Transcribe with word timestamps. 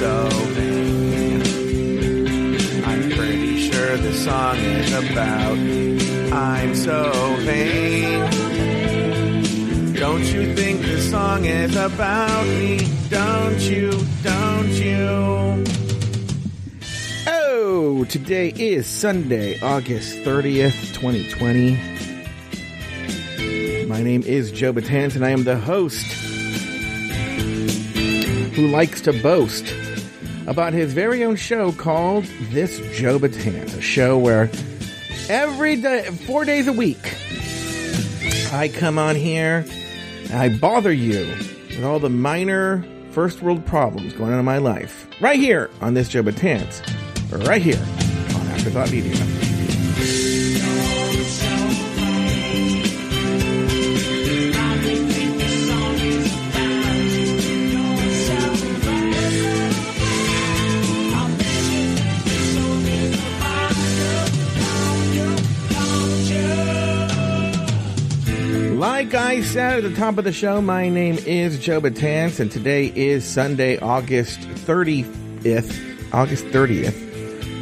so 0.00 0.28
vain. 0.56 1.42
I'm 2.86 3.10
pretty 3.10 3.70
sure 3.70 3.98
the 3.98 4.14
song 4.14 4.56
is 4.56 4.92
about 4.94 5.58
I'm 6.32 6.74
so 6.74 7.36
vain. 7.40 8.20
Don't 9.92 10.24
you 10.32 10.54
think 10.54 10.80
the 10.80 11.02
song 11.02 11.44
is 11.44 11.76
about 11.76 12.46
me? 12.46 12.88
Don't 13.10 13.60
you? 13.60 13.90
Don't 14.22 14.72
you? 14.72 15.64
Oh, 17.26 18.06
today 18.08 18.54
is 18.56 18.86
Sunday, 18.86 19.60
August 19.60 20.16
30th, 20.20 20.94
2020. 20.94 21.76
My 23.86 24.02
name 24.02 24.22
is 24.22 24.50
Joe 24.50 24.72
Betance 24.72 25.14
and 25.14 25.26
I 25.26 25.30
am 25.30 25.44
the 25.44 25.58
host 25.58 26.06
who 28.54 28.66
likes 28.68 29.02
to 29.02 29.12
boast 29.22 29.66
about 30.46 30.72
his 30.72 30.92
very 30.92 31.24
own 31.24 31.36
show 31.36 31.72
called 31.72 32.24
This 32.50 32.78
Joe 32.92 33.18
Betance, 33.18 33.76
a 33.76 33.80
show 33.80 34.18
where 34.18 34.50
every 35.28 35.76
day, 35.76 36.04
four 36.26 36.44
days 36.44 36.66
a 36.66 36.72
week, 36.72 37.16
I 38.52 38.70
come 38.74 38.98
on 38.98 39.16
here 39.16 39.64
and 40.24 40.34
I 40.34 40.48
bother 40.48 40.92
you 40.92 41.26
with 41.68 41.84
all 41.84 41.98
the 41.98 42.10
minor 42.10 42.84
first 43.12 43.42
world 43.42 43.64
problems 43.66 44.12
going 44.12 44.32
on 44.32 44.38
in 44.38 44.44
my 44.44 44.58
life. 44.58 45.06
Right 45.20 45.38
here 45.38 45.70
on 45.80 45.94
This 45.94 46.08
Joe 46.08 46.22
Betance, 46.22 46.80
right 47.46 47.62
here 47.62 47.80
on 48.34 48.46
Afterthought 48.48 48.90
Media. 48.90 49.29
At 69.80 69.88
the 69.88 69.96
top 69.96 70.18
of 70.18 70.24
the 70.24 70.32
show, 70.32 70.60
my 70.60 70.90
name 70.90 71.16
is 71.24 71.58
Joe 71.58 71.80
Betance, 71.80 72.38
and 72.38 72.52
today 72.52 72.92
is 72.94 73.24
Sunday, 73.24 73.78
August 73.78 74.40
30th, 74.40 76.12
August 76.12 76.44
30th, 76.44 76.92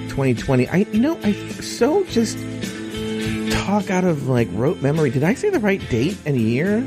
2020. 0.09 0.69
I, 0.69 0.79
you 0.79 0.99
know, 0.99 1.17
I 1.23 1.31
so 1.61 2.03
just 2.07 2.37
talk 3.53 3.89
out 3.91 4.03
of 4.03 4.27
like 4.27 4.49
rote 4.51 4.83
memory. 4.83 5.11
Did 5.11 5.23
I 5.23 5.35
say 5.35 5.49
the 5.51 5.61
right 5.61 5.81
date 5.91 6.19
and 6.27 6.37
year? 6.37 6.79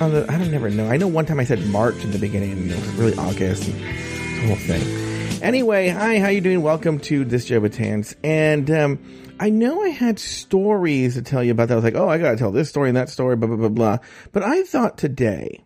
On 0.00 0.12
the, 0.12 0.24
I 0.30 0.38
don't 0.38 0.50
never 0.50 0.70
know. 0.70 0.88
I 0.88 0.96
know 0.96 1.08
one 1.08 1.26
time 1.26 1.40
I 1.40 1.44
said 1.44 1.62
March 1.66 2.02
in 2.02 2.12
the 2.12 2.18
beginning, 2.18 2.52
and 2.52 2.70
it 2.70 2.80
was 2.80 2.88
really 2.92 3.18
August. 3.18 3.68
And 3.68 3.74
the 3.74 4.46
whole 4.46 4.56
thing. 4.56 5.09
Anyway, 5.42 5.88
hi, 5.88 6.18
how 6.18 6.28
you 6.28 6.42
doing? 6.42 6.60
Welcome 6.60 6.98
to 7.00 7.24
this 7.24 7.46
Joe 7.46 7.62
Betance, 7.62 8.14
and 8.22 8.70
um, 8.70 9.34
I 9.40 9.48
know 9.48 9.82
I 9.82 9.88
had 9.88 10.18
stories 10.18 11.14
to 11.14 11.22
tell 11.22 11.42
you 11.42 11.52
about 11.52 11.68
that. 11.68 11.74
I 11.74 11.76
was 11.76 11.84
like, 11.84 11.94
oh, 11.94 12.10
I 12.10 12.18
gotta 12.18 12.36
tell 12.36 12.52
this 12.52 12.68
story 12.68 12.90
and 12.90 12.96
that 12.98 13.08
story, 13.08 13.36
blah, 13.36 13.48
blah, 13.48 13.56
blah, 13.56 13.68
blah. 13.70 13.98
But 14.32 14.42
I 14.42 14.64
thought 14.64 14.98
today, 14.98 15.64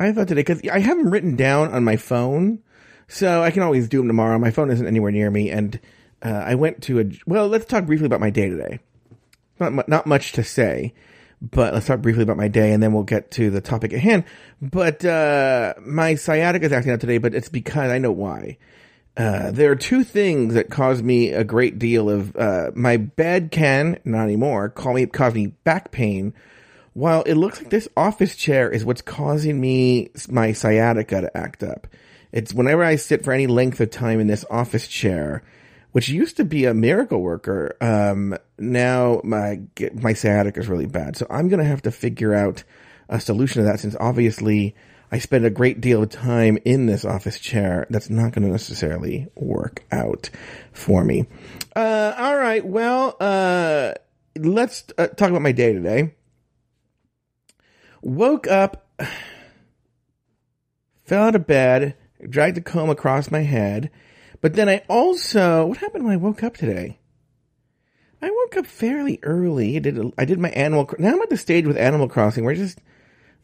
I 0.00 0.10
thought 0.10 0.26
today, 0.26 0.42
cause 0.42 0.60
I 0.72 0.80
have 0.80 0.98
them 0.98 1.10
written 1.10 1.36
down 1.36 1.72
on 1.72 1.84
my 1.84 1.96
phone, 1.96 2.58
so 3.06 3.40
I 3.40 3.52
can 3.52 3.62
always 3.62 3.88
do 3.88 3.98
them 3.98 4.08
tomorrow. 4.08 4.36
My 4.36 4.50
phone 4.50 4.68
isn't 4.68 4.86
anywhere 4.86 5.12
near 5.12 5.30
me, 5.30 5.50
and, 5.50 5.78
uh, 6.20 6.30
I 6.30 6.56
went 6.56 6.82
to 6.84 6.98
a, 6.98 7.04
well, 7.24 7.46
let's 7.46 7.66
talk 7.66 7.86
briefly 7.86 8.06
about 8.06 8.20
my 8.20 8.30
day 8.30 8.48
today. 8.48 8.80
Not, 9.60 9.88
not 9.88 10.06
much 10.06 10.32
to 10.32 10.42
say, 10.42 10.92
but 11.40 11.72
let's 11.72 11.86
talk 11.86 12.00
briefly 12.00 12.24
about 12.24 12.36
my 12.36 12.48
day 12.48 12.72
and 12.72 12.82
then 12.82 12.92
we'll 12.92 13.04
get 13.04 13.30
to 13.32 13.48
the 13.50 13.60
topic 13.60 13.92
at 13.92 14.00
hand. 14.00 14.24
But, 14.60 15.04
uh, 15.04 15.74
my 15.86 16.16
sciatica 16.16 16.66
is 16.66 16.72
acting 16.72 16.92
out 16.92 17.00
today, 17.00 17.18
but 17.18 17.32
it's 17.32 17.48
because 17.48 17.92
I 17.92 17.98
know 17.98 18.10
why. 18.10 18.58
Uh, 19.18 19.50
there 19.50 19.72
are 19.72 19.76
two 19.76 20.04
things 20.04 20.54
that 20.54 20.70
cause 20.70 21.02
me 21.02 21.32
a 21.32 21.42
great 21.42 21.76
deal 21.76 22.08
of 22.08 22.36
uh, 22.36 22.70
my 22.76 22.96
bed 22.96 23.50
can 23.50 23.98
not 24.04 24.22
anymore 24.22 24.68
call 24.68 24.94
me 24.94 25.04
cause 25.06 25.34
me 25.34 25.48
back 25.64 25.90
pain. 25.90 26.32
While 26.94 27.22
it 27.22 27.34
looks 27.34 27.58
like 27.58 27.70
this 27.70 27.88
office 27.96 28.36
chair 28.36 28.70
is 28.70 28.84
what's 28.84 29.02
causing 29.02 29.60
me 29.60 30.10
my 30.28 30.52
sciatica 30.52 31.20
to 31.22 31.36
act 31.36 31.64
up. 31.64 31.88
It's 32.30 32.54
whenever 32.54 32.84
i 32.84 32.94
sit 32.94 33.24
for 33.24 33.32
any 33.32 33.48
length 33.48 33.80
of 33.80 33.90
time 33.90 34.20
in 34.20 34.28
this 34.28 34.44
office 34.50 34.86
chair 34.86 35.42
which 35.90 36.08
used 36.08 36.36
to 36.36 36.44
be 36.44 36.66
a 36.66 36.74
miracle 36.74 37.20
worker 37.20 37.76
um, 37.80 38.38
now 38.56 39.20
my 39.24 39.60
my 39.94 40.12
sciatica 40.12 40.60
is 40.60 40.68
really 40.68 40.86
bad. 40.86 41.16
So 41.16 41.26
i'm 41.28 41.48
going 41.48 41.58
to 41.60 41.68
have 41.68 41.82
to 41.82 41.90
figure 41.90 42.34
out 42.34 42.62
a 43.08 43.18
solution 43.18 43.62
to 43.62 43.68
that 43.68 43.80
since 43.80 43.96
obviously 43.98 44.76
I 45.10 45.18
spend 45.18 45.46
a 45.46 45.50
great 45.50 45.80
deal 45.80 46.02
of 46.02 46.10
time 46.10 46.58
in 46.64 46.86
this 46.86 47.04
office 47.04 47.38
chair. 47.38 47.86
That's 47.88 48.10
not 48.10 48.32
going 48.32 48.44
to 48.44 48.52
necessarily 48.52 49.28
work 49.34 49.84
out 49.90 50.28
for 50.72 51.02
me. 51.02 51.26
Uh, 51.74 52.14
all 52.16 52.36
right. 52.36 52.64
Well, 52.64 53.16
uh, 53.18 53.94
let's 54.36 54.84
uh, 54.98 55.06
talk 55.08 55.30
about 55.30 55.42
my 55.42 55.52
day 55.52 55.72
today. 55.72 56.14
Woke 58.02 58.46
up, 58.48 58.86
fell 61.04 61.24
out 61.24 61.34
of 61.34 61.46
bed, 61.46 61.96
dragged 62.28 62.58
a 62.58 62.60
comb 62.60 62.90
across 62.90 63.30
my 63.30 63.40
head, 63.40 63.90
but 64.42 64.54
then 64.54 64.68
I 64.68 64.82
also, 64.88 65.66
what 65.66 65.78
happened 65.78 66.04
when 66.04 66.12
I 66.12 66.18
woke 66.18 66.42
up 66.42 66.56
today? 66.56 66.98
I 68.20 68.30
woke 68.30 68.56
up 68.58 68.66
fairly 68.66 69.20
early. 69.22 69.76
I 69.76 69.80
did, 69.80 70.12
I 70.18 70.24
did 70.24 70.38
my 70.38 70.50
animal, 70.50 70.88
now 70.98 71.12
I'm 71.12 71.22
at 71.22 71.30
the 71.30 71.36
stage 71.36 71.66
with 71.66 71.76
Animal 71.76 72.08
Crossing 72.08 72.44
where 72.44 72.52
I 72.52 72.56
just, 72.56 72.80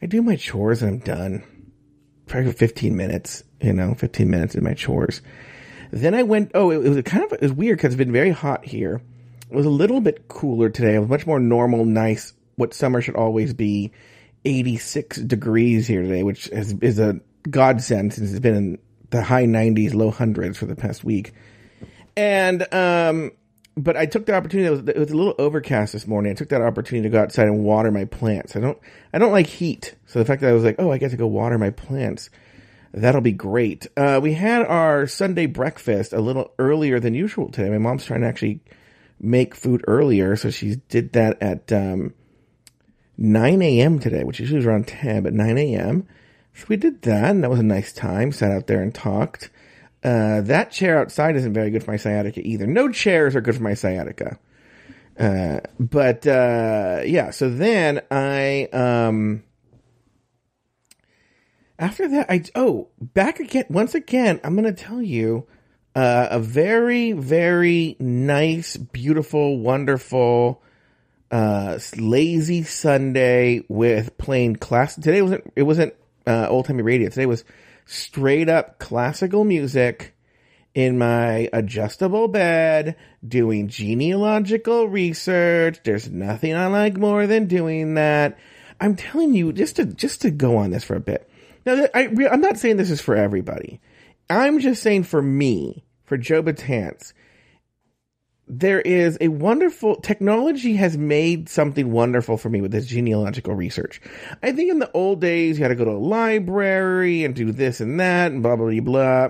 I 0.02 0.06
do 0.06 0.22
my 0.22 0.36
chores 0.36 0.82
and 0.82 0.92
I'm 0.92 0.98
done 0.98 1.44
probably 2.26 2.52
15 2.52 2.96
minutes, 2.96 3.44
you 3.60 3.72
know, 3.72 3.94
15 3.94 4.28
minutes 4.28 4.54
in 4.54 4.64
my 4.64 4.74
chores. 4.74 5.20
Then 5.90 6.14
I 6.14 6.22
went, 6.22 6.52
oh, 6.54 6.70
it, 6.70 6.84
it 6.84 6.88
was 6.88 7.02
kind 7.02 7.24
of, 7.24 7.32
it 7.32 7.40
was 7.40 7.52
weird 7.52 7.78
because 7.78 7.92
it's 7.92 7.98
been 7.98 8.12
very 8.12 8.30
hot 8.30 8.64
here. 8.64 9.00
It 9.50 9.54
was 9.54 9.66
a 9.66 9.70
little 9.70 10.00
bit 10.00 10.28
cooler 10.28 10.70
today. 10.70 10.94
It 10.94 10.98
was 10.98 11.08
much 11.08 11.26
more 11.26 11.38
normal, 11.38 11.84
nice, 11.84 12.32
what 12.56 12.74
summer 12.74 13.00
should 13.00 13.16
always 13.16 13.52
be 13.54 13.92
86 14.44 15.18
degrees 15.18 15.86
here 15.86 16.02
today, 16.02 16.22
which 16.22 16.48
is, 16.48 16.72
is 16.80 16.98
a 16.98 17.20
godsend 17.48 18.14
since 18.14 18.30
it's 18.30 18.40
been 18.40 18.54
in 18.54 18.78
the 19.10 19.22
high 19.22 19.44
90s, 19.44 19.94
low 19.94 20.10
hundreds 20.10 20.58
for 20.58 20.66
the 20.66 20.76
past 20.76 21.04
week. 21.04 21.32
And, 22.16 22.66
um, 22.72 23.32
but 23.76 23.96
I 23.96 24.06
took 24.06 24.26
the 24.26 24.34
opportunity. 24.34 24.66
It 24.66 24.70
was, 24.70 24.80
it 24.88 24.98
was, 24.98 25.10
a 25.10 25.16
little 25.16 25.34
overcast 25.38 25.92
this 25.92 26.06
morning. 26.06 26.32
I 26.32 26.34
took 26.34 26.50
that 26.50 26.62
opportunity 26.62 27.08
to 27.08 27.12
go 27.12 27.22
outside 27.22 27.46
and 27.46 27.64
water 27.64 27.90
my 27.90 28.04
plants. 28.04 28.54
I 28.56 28.60
don't, 28.60 28.78
I 29.12 29.18
don't 29.18 29.32
like 29.32 29.46
heat. 29.46 29.94
So 30.06 30.18
the 30.18 30.24
fact 30.24 30.42
that 30.42 30.50
I 30.50 30.52
was 30.52 30.64
like, 30.64 30.76
oh, 30.78 30.92
I 30.92 30.98
get 30.98 31.10
to 31.10 31.16
go 31.16 31.26
water 31.26 31.58
my 31.58 31.70
plants, 31.70 32.30
that'll 32.92 33.20
be 33.20 33.32
great. 33.32 33.86
Uh, 33.96 34.20
we 34.22 34.34
had 34.34 34.64
our 34.66 35.06
Sunday 35.06 35.46
breakfast 35.46 36.12
a 36.12 36.20
little 36.20 36.52
earlier 36.58 37.00
than 37.00 37.14
usual 37.14 37.50
today. 37.50 37.68
My 37.70 37.78
mom's 37.78 38.04
trying 38.04 38.20
to 38.20 38.28
actually 38.28 38.60
make 39.20 39.54
food 39.54 39.84
earlier, 39.88 40.36
so 40.36 40.50
she 40.50 40.76
did 40.88 41.12
that 41.12 41.42
at 41.42 41.72
um, 41.72 42.14
9 43.18 43.62
a.m. 43.62 43.98
today, 43.98 44.22
which 44.22 44.38
usually 44.40 44.60
is 44.60 44.66
around 44.66 44.86
10, 44.86 45.24
but 45.24 45.32
9 45.32 45.58
a.m. 45.58 46.06
So 46.54 46.66
we 46.68 46.76
did 46.76 47.02
that, 47.02 47.30
and 47.30 47.42
that 47.42 47.50
was 47.50 47.60
a 47.60 47.64
nice 47.64 47.92
time. 47.92 48.30
Sat 48.30 48.52
out 48.52 48.68
there 48.68 48.82
and 48.82 48.94
talked. 48.94 49.50
Uh, 50.04 50.42
that 50.42 50.70
chair 50.70 50.98
outside 50.98 51.34
isn't 51.34 51.54
very 51.54 51.70
good 51.70 51.82
for 51.82 51.90
my 51.92 51.96
sciatica 51.96 52.46
either. 52.46 52.66
No 52.66 52.90
chairs 52.90 53.34
are 53.34 53.40
good 53.40 53.56
for 53.56 53.62
my 53.62 53.72
sciatica. 53.72 54.38
Uh, 55.18 55.60
but, 55.80 56.26
uh, 56.26 57.00
yeah, 57.06 57.30
so 57.30 57.48
then 57.48 58.02
I, 58.10 58.64
um, 58.72 59.44
after 61.78 62.06
that, 62.08 62.30
I, 62.30 62.42
oh, 62.54 62.88
back 63.00 63.40
again, 63.40 63.64
once 63.70 63.94
again, 63.94 64.40
I'm 64.44 64.54
going 64.54 64.64
to 64.64 64.84
tell 64.84 65.00
you, 65.00 65.46
uh, 65.94 66.28
a 66.32 66.40
very, 66.40 67.12
very 67.12 67.96
nice, 67.98 68.76
beautiful, 68.76 69.58
wonderful, 69.58 70.62
uh, 71.30 71.78
lazy 71.96 72.62
Sunday 72.64 73.62
with 73.68 74.18
playing 74.18 74.56
class. 74.56 74.96
Today 74.96 75.22
wasn't, 75.22 75.52
it 75.56 75.62
wasn't, 75.62 75.94
uh, 76.26 76.48
old 76.48 76.66
timey 76.66 76.82
radio. 76.82 77.08
Today 77.08 77.26
was, 77.26 77.44
straight 77.86 78.48
up 78.48 78.78
classical 78.78 79.44
music 79.44 80.14
in 80.74 80.98
my 80.98 81.48
adjustable 81.52 82.28
bed 82.28 82.96
doing 83.26 83.68
genealogical 83.68 84.88
research. 84.88 85.80
There's 85.84 86.10
nothing 86.10 86.54
I 86.54 86.66
like 86.66 86.96
more 86.96 87.26
than 87.26 87.46
doing 87.46 87.94
that. 87.94 88.38
I'm 88.80 88.96
telling 88.96 89.34
you, 89.34 89.52
just 89.52 89.76
to, 89.76 89.86
just 89.86 90.22
to 90.22 90.30
go 90.30 90.56
on 90.56 90.70
this 90.70 90.84
for 90.84 90.96
a 90.96 91.00
bit. 91.00 91.28
Now, 91.64 91.86
I, 91.94 92.08
I'm 92.30 92.40
not 92.40 92.58
saying 92.58 92.76
this 92.76 92.90
is 92.90 93.00
for 93.00 93.14
everybody. 93.14 93.80
I'm 94.28 94.58
just 94.58 94.82
saying 94.82 95.04
for 95.04 95.22
me, 95.22 95.84
for 96.04 96.16
Joe 96.16 96.42
Betance, 96.42 97.12
there 98.46 98.80
is 98.80 99.16
a 99.20 99.28
wonderful 99.28 99.96
technology 99.96 100.74
has 100.76 100.98
made 100.98 101.48
something 101.48 101.90
wonderful 101.90 102.36
for 102.36 102.50
me 102.50 102.60
with 102.60 102.72
this 102.72 102.86
genealogical 102.86 103.54
research. 103.54 104.00
I 104.42 104.52
think 104.52 104.70
in 104.70 104.78
the 104.78 104.90
old 104.92 105.20
days 105.20 105.58
you 105.58 105.64
had 105.64 105.70
to 105.70 105.74
go 105.74 105.84
to 105.84 105.92
a 105.92 105.98
library 105.98 107.24
and 107.24 107.34
do 107.34 107.52
this 107.52 107.80
and 107.80 107.98
that 108.00 108.32
and 108.32 108.42
blah 108.42 108.56
blah 108.56 108.70
blah. 108.70 108.80
blah. 108.80 109.28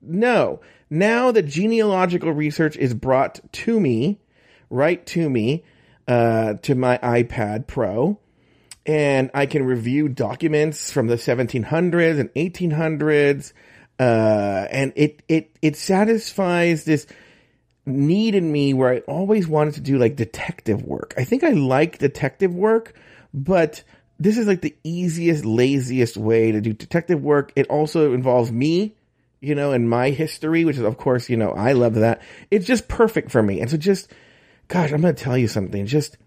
No, 0.00 0.60
now 0.88 1.32
the 1.32 1.42
genealogical 1.42 2.32
research 2.32 2.76
is 2.76 2.94
brought 2.94 3.40
to 3.52 3.78
me, 3.78 4.20
right 4.70 5.04
to 5.06 5.28
me, 5.28 5.64
uh, 6.08 6.54
to 6.62 6.74
my 6.74 6.98
iPad 6.98 7.66
Pro, 7.66 8.18
and 8.86 9.30
I 9.34 9.46
can 9.46 9.64
review 9.64 10.08
documents 10.08 10.90
from 10.90 11.08
the 11.08 11.16
1700s 11.16 12.18
and 12.18 12.32
1800s. 12.34 13.52
Uh, 14.00 14.66
and 14.70 14.92
it, 14.96 15.22
it, 15.28 15.56
it 15.60 15.76
satisfies 15.76 16.84
this 16.84 17.06
need 17.84 18.34
in 18.34 18.50
me 18.50 18.74
where 18.74 18.90
I 18.90 18.98
always 19.00 19.48
wanted 19.48 19.74
to 19.74 19.80
do 19.80 19.98
like 19.98 20.16
detective 20.16 20.82
work. 20.82 21.14
I 21.16 21.24
think 21.24 21.42
I 21.44 21.50
like 21.50 21.98
detective 21.98 22.54
work, 22.54 22.94
but 23.34 23.82
this 24.18 24.38
is 24.38 24.46
like 24.46 24.60
the 24.60 24.76
easiest, 24.84 25.44
laziest 25.44 26.16
way 26.16 26.52
to 26.52 26.60
do 26.60 26.72
detective 26.72 27.22
work. 27.22 27.52
It 27.56 27.66
also 27.66 28.12
involves 28.12 28.52
me, 28.52 28.94
you 29.40 29.54
know, 29.54 29.72
and 29.72 29.90
my 29.90 30.10
history, 30.10 30.64
which 30.64 30.76
is, 30.76 30.84
of 30.84 30.96
course, 30.96 31.28
you 31.28 31.36
know, 31.36 31.50
I 31.50 31.72
love 31.72 31.94
that. 31.94 32.22
It's 32.50 32.66
just 32.66 32.86
perfect 32.86 33.32
for 33.32 33.42
me. 33.42 33.60
And 33.60 33.68
so 33.68 33.76
just, 33.76 34.12
gosh, 34.68 34.92
I'm 34.92 35.00
going 35.00 35.14
to 35.14 35.24
tell 35.24 35.36
you 35.36 35.48
something. 35.48 35.86
Just 35.86 36.18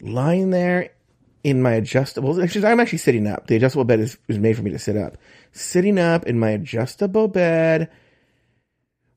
lying 0.00 0.50
there 0.50 0.90
in 1.44 1.60
my 1.60 1.72
adjustable, 1.72 2.42
actually, 2.42 2.64
I'm 2.64 2.80
actually 2.80 2.98
sitting 2.98 3.26
up. 3.26 3.46
The 3.46 3.56
adjustable 3.56 3.84
bed 3.84 4.00
is, 4.00 4.16
is 4.28 4.38
made 4.38 4.56
for 4.56 4.62
me 4.62 4.70
to 4.70 4.78
sit 4.78 4.96
up. 4.96 5.18
Sitting 5.52 5.98
up 5.98 6.24
in 6.24 6.38
my 6.38 6.50
adjustable 6.50 7.28
bed, 7.28 7.90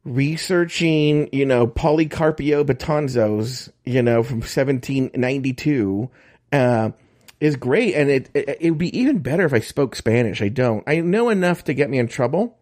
researching, 0.04 1.30
you 1.32 1.46
know, 1.46 1.68
Policarpio 1.68 2.66
Betanzos, 2.66 3.72
you 3.86 4.02
know, 4.02 4.24
from 4.24 4.38
1792, 4.38 6.10
uh, 6.52 6.92
is 7.40 7.56
great. 7.56 7.96
And 7.96 8.10
it, 8.10 8.30
it, 8.34 8.58
it 8.62 8.70
would 8.72 8.78
be 8.78 8.98
even 8.98 9.20
better 9.20 9.46
if 9.46 9.54
I 9.54 9.60
spoke 9.60 9.96
Spanish. 9.96 10.42
I 10.42 10.50
don't. 10.50 10.84
I 10.88 11.02
know 11.02 11.30
enough 11.30 11.64
to 11.66 11.74
get 11.74 11.90
me 11.90 11.98
in 12.00 12.08
trouble 12.08 12.58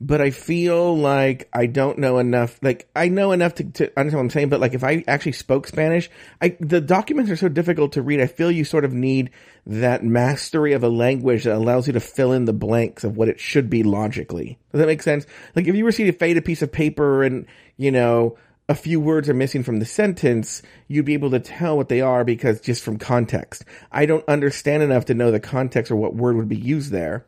but 0.00 0.20
I 0.20 0.30
feel 0.30 0.96
like 0.96 1.48
I 1.52 1.66
don't 1.66 1.98
know 1.98 2.18
enough. 2.18 2.58
Like 2.62 2.88
I 2.94 3.08
know 3.08 3.32
enough 3.32 3.54
to, 3.56 3.64
to, 3.64 3.98
understand 3.98 4.18
what 4.18 4.24
I'm 4.24 4.30
saying, 4.30 4.48
but 4.48 4.60
like 4.60 4.74
if 4.74 4.84
I 4.84 5.04
actually 5.08 5.32
spoke 5.32 5.66
Spanish, 5.66 6.08
I 6.40 6.56
the 6.60 6.80
documents 6.80 7.30
are 7.30 7.36
so 7.36 7.48
difficult 7.48 7.92
to 7.92 8.02
read. 8.02 8.20
I 8.20 8.26
feel 8.26 8.50
you 8.50 8.64
sort 8.64 8.84
of 8.84 8.92
need 8.92 9.30
that 9.66 10.04
mastery 10.04 10.72
of 10.72 10.84
a 10.84 10.88
language 10.88 11.44
that 11.44 11.56
allows 11.56 11.86
you 11.86 11.92
to 11.94 12.00
fill 12.00 12.32
in 12.32 12.44
the 12.44 12.52
blanks 12.52 13.04
of 13.04 13.16
what 13.16 13.28
it 13.28 13.40
should 13.40 13.68
be 13.68 13.82
logically. 13.82 14.58
Does 14.72 14.80
that 14.80 14.86
make 14.86 15.02
sense? 15.02 15.26
Like 15.56 15.66
if 15.66 15.74
you 15.74 15.84
were 15.84 15.92
to 15.92 15.96
fade 15.96 16.08
a 16.08 16.18
faded 16.18 16.44
piece 16.44 16.62
of 16.62 16.70
paper 16.70 17.24
and 17.24 17.46
you 17.76 17.90
know 17.90 18.38
a 18.68 18.74
few 18.74 19.00
words 19.00 19.28
are 19.28 19.34
missing 19.34 19.62
from 19.62 19.78
the 19.78 19.86
sentence, 19.86 20.62
you'd 20.86 21.06
be 21.06 21.14
able 21.14 21.30
to 21.30 21.40
tell 21.40 21.76
what 21.76 21.88
they 21.88 22.02
are 22.02 22.22
because 22.22 22.60
just 22.60 22.84
from 22.84 22.98
context. 22.98 23.64
I 23.90 24.06
don't 24.06 24.28
understand 24.28 24.82
enough 24.82 25.06
to 25.06 25.14
know 25.14 25.30
the 25.30 25.40
context 25.40 25.90
or 25.90 25.96
what 25.96 26.14
word 26.14 26.36
would 26.36 26.50
be 26.50 26.56
used 26.56 26.92
there 26.92 27.24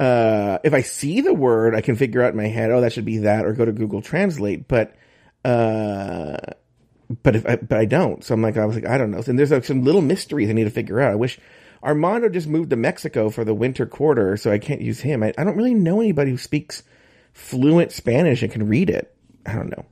uh, 0.00 0.58
if 0.64 0.72
I 0.72 0.80
see 0.80 1.20
the 1.20 1.34
word, 1.34 1.74
I 1.74 1.82
can 1.82 1.94
figure 1.94 2.22
out 2.22 2.30
in 2.30 2.36
my 2.36 2.46
head, 2.46 2.70
oh, 2.70 2.80
that 2.80 2.92
should 2.92 3.04
be 3.04 3.18
that, 3.18 3.44
or 3.44 3.52
go 3.52 3.66
to 3.66 3.72
Google 3.72 4.00
Translate. 4.00 4.66
But, 4.66 4.96
uh, 5.44 6.38
but 7.22 7.36
if 7.36 7.46
I, 7.46 7.56
but 7.56 7.78
I 7.78 7.84
don't. 7.84 8.24
So 8.24 8.32
I'm 8.32 8.40
like, 8.40 8.56
I 8.56 8.64
was 8.64 8.76
like, 8.76 8.86
I 8.86 8.96
don't 8.96 9.10
know. 9.10 9.22
And 9.26 9.38
there's 9.38 9.50
like 9.50 9.64
some 9.64 9.84
little 9.84 10.00
mysteries 10.00 10.48
I 10.48 10.54
need 10.54 10.64
to 10.64 10.70
figure 10.70 11.00
out. 11.00 11.12
I 11.12 11.16
wish 11.16 11.38
Armando 11.84 12.30
just 12.30 12.48
moved 12.48 12.70
to 12.70 12.76
Mexico 12.76 13.28
for 13.28 13.44
the 13.44 13.52
winter 13.52 13.84
quarter, 13.84 14.38
so 14.38 14.50
I 14.50 14.58
can't 14.58 14.80
use 14.80 15.00
him. 15.00 15.22
I, 15.22 15.34
I 15.36 15.44
don't 15.44 15.56
really 15.56 15.74
know 15.74 16.00
anybody 16.00 16.30
who 16.30 16.38
speaks 16.38 16.82
fluent 17.34 17.92
Spanish 17.92 18.42
and 18.42 18.50
can 18.50 18.68
read 18.68 18.88
it. 18.88 19.14
I 19.44 19.52
don't 19.52 19.70
know. 19.70 19.84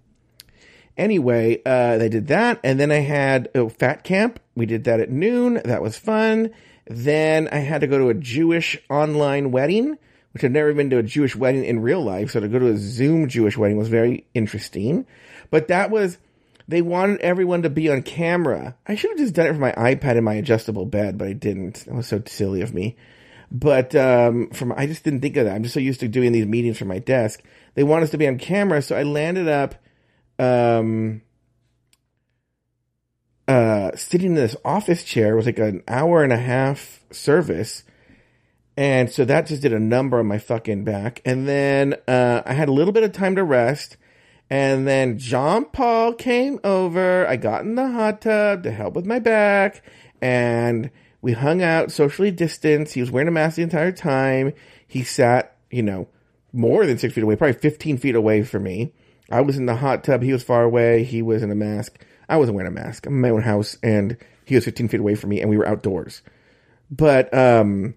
Anyway, 0.96 1.60
uh, 1.66 1.99
they 1.99 2.08
did 2.08 2.28
that, 2.28 2.60
and 2.64 2.81
then 2.81 2.90
I 2.90 3.00
had 3.00 3.50
oh, 3.55 3.69
Fat 3.69 4.05
Camp. 4.05 4.40
We 4.56 4.64
did 4.64 4.84
that 4.84 5.00
at 5.00 5.10
noon. 5.10 5.60
That 5.64 5.82
was 5.82 5.99
fun. 5.99 6.50
Then 6.88 7.49
I 7.52 7.58
had 7.58 7.82
to 7.82 7.87
go 7.87 7.99
to 7.99 8.08
a 8.08 8.14
Jewish 8.14 8.79
online 8.88 9.50
wedding, 9.50 9.99
which 10.32 10.43
I've 10.43 10.50
never 10.50 10.73
been 10.73 10.90
to 10.90 10.99
a 10.99 11.02
Jewish 11.02 11.37
wedding 11.37 11.64
in 11.64 11.81
real 11.81 12.02
life. 12.02 12.31
So 12.31 12.40
to 12.40 12.49
go 12.49 12.58
to 12.58 12.73
a 12.73 12.76
Zoom 12.76 13.29
Jewish 13.29 13.56
wedding 13.56 13.76
was 13.76 13.88
very 13.88 14.26
interesting. 14.35 15.06
But 15.50 15.69
that 15.69 15.90
was, 15.90 16.19
they 16.67 16.82
wanted 16.82 17.20
everyone 17.20 17.62
to 17.62 17.70
be 17.70 17.90
on 17.90 18.02
camera. 18.02 18.76
I 18.87 18.94
should 18.94 19.11
have 19.11 19.19
just 19.19 19.35
done 19.35 19.46
it 19.46 19.50
from 19.50 19.61
my 19.61 19.73
iPad 19.73 20.17
in 20.17 20.25
my 20.25 20.35
adjustable 20.35 20.87
bed, 20.87 21.19
but 21.19 21.29
I 21.29 21.35
didn't. 21.35 21.85
That 21.87 21.94
was 21.94 22.06
so 22.06 22.23
silly 22.26 22.62
of 22.62 22.73
me. 22.73 22.96
But 23.50 23.94
um, 23.94 24.50
from 24.50 24.73
I 24.73 24.87
just 24.87 25.05
didn't 25.05 25.20
think 25.20 25.37
of 25.37 25.46
that. 25.46 25.55
I'm 25.55 25.62
just 25.62 25.75
so 25.75 25.81
used 25.81 26.00
to 26.00 26.08
doing 26.08 26.32
these 26.32 26.46
meetings 26.46 26.79
from 26.79 26.88
my 26.88 26.99
desk. 26.99 27.43
They 27.75 27.82
want 27.82 28.05
us 28.05 28.11
to 28.11 28.19
be 28.19 28.29
on 28.29 28.38
camera, 28.38 28.82
so 28.82 28.96
I 28.96 29.05
landed 29.05 29.49
up 29.49 29.75
um, 30.38 31.23
uh, 33.48 33.96
sitting 33.96 34.28
in 34.28 34.34
this 34.34 34.56
office 34.64 35.02
chair 35.02 35.34
was 35.34 35.46
like 35.46 35.58
an 35.58 35.82
hour 35.88 36.22
and 36.22 36.32
a 36.32 36.38
half 36.38 37.02
service. 37.10 37.82
And 38.76 39.10
so 39.10 39.24
that 39.24 39.46
just 39.46 39.62
did 39.62 39.72
a 39.72 39.80
number 39.80 40.20
on 40.20 40.26
my 40.26 40.38
fucking 40.38 40.84
back. 40.84 41.22
And 41.24 41.48
then 41.48 41.94
uh, 42.06 42.42
I 42.44 42.52
had 42.52 42.68
a 42.68 42.72
little 42.72 42.92
bit 42.92 43.02
of 43.02 43.12
time 43.12 43.34
to 43.36 43.42
rest. 43.42 43.96
And 44.50 44.86
then 44.86 45.18
John 45.18 45.64
Paul 45.64 46.12
came 46.12 46.60
over. 46.62 47.26
I 47.26 47.36
got 47.36 47.62
in 47.62 47.74
the 47.74 47.90
hot 47.90 48.20
tub 48.20 48.62
to 48.62 48.70
help 48.70 48.94
with 48.94 49.06
my 49.06 49.18
back. 49.18 49.82
And 50.20 50.90
we 51.22 51.32
hung 51.32 51.62
out 51.62 51.90
socially 51.90 52.30
distanced. 52.30 52.94
He 52.94 53.00
was 53.00 53.10
wearing 53.10 53.28
a 53.28 53.32
mask 53.32 53.56
the 53.56 53.62
entire 53.62 53.92
time. 53.92 54.52
He 54.86 55.02
sat, 55.02 55.56
you 55.70 55.82
know, 55.82 56.06
more 56.52 56.86
than 56.86 56.98
six 56.98 57.14
feet 57.14 57.24
away, 57.24 57.36
probably 57.36 57.58
15 57.58 57.98
feet 57.98 58.14
away 58.14 58.42
from 58.42 58.62
me. 58.62 58.92
I 59.30 59.40
was 59.40 59.56
in 59.56 59.66
the 59.66 59.76
hot 59.76 60.04
tub. 60.04 60.22
He 60.22 60.32
was 60.32 60.42
far 60.42 60.62
away. 60.62 61.04
He 61.04 61.20
was 61.20 61.42
in 61.42 61.50
a 61.50 61.54
mask. 61.54 61.98
I 62.28 62.36
wasn't 62.36 62.56
wearing 62.56 62.70
a 62.70 62.75
mask. 62.75 63.06
I'm 63.06 63.14
in 63.14 63.20
my 63.20 63.30
own 63.30 63.42
house, 63.42 63.78
and 63.82 64.16
he 64.44 64.54
was 64.54 64.64
15 64.64 64.88
feet 64.88 65.00
away 65.00 65.14
from 65.14 65.30
me, 65.30 65.40
and 65.40 65.48
we 65.48 65.56
were 65.56 65.66
outdoors. 65.66 66.22
But 66.90 67.32
um, 67.32 67.94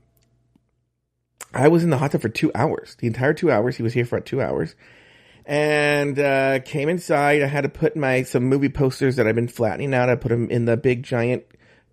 I 1.54 1.68
was 1.68 1.84
in 1.84 1.90
the 1.90 1.98
hot 1.98 2.12
tub 2.12 2.22
for 2.22 2.30
two 2.30 2.52
hours. 2.56 2.96
The 3.00 3.08
entire 3.08 3.34
two 3.34 3.52
hours. 3.52 3.76
He 3.76 3.84
was 3.84 3.94
here 3.94 4.06
for 4.06 4.18
about 4.18 4.26
two 4.26 4.42
hours, 4.42 4.76
and 5.46 6.18
uh, 6.18 6.60
came 6.60 6.90
inside. 6.90 7.42
I 7.42 7.48
had 7.48 7.62
to 7.62 7.70
put 7.70 7.96
my 7.96 8.24
some 8.24 8.44
movie 8.44 8.70
posters 8.70 9.18
that 9.18 9.28
I've 9.28 9.36
been 9.36 9.48
flattening 9.48 9.94
out. 9.94 10.10
I 10.10 10.16
put 10.16 10.30
them 10.30 10.50
in 10.50 10.66
the 10.66 10.78
big 10.78 11.04
giant 11.04 11.44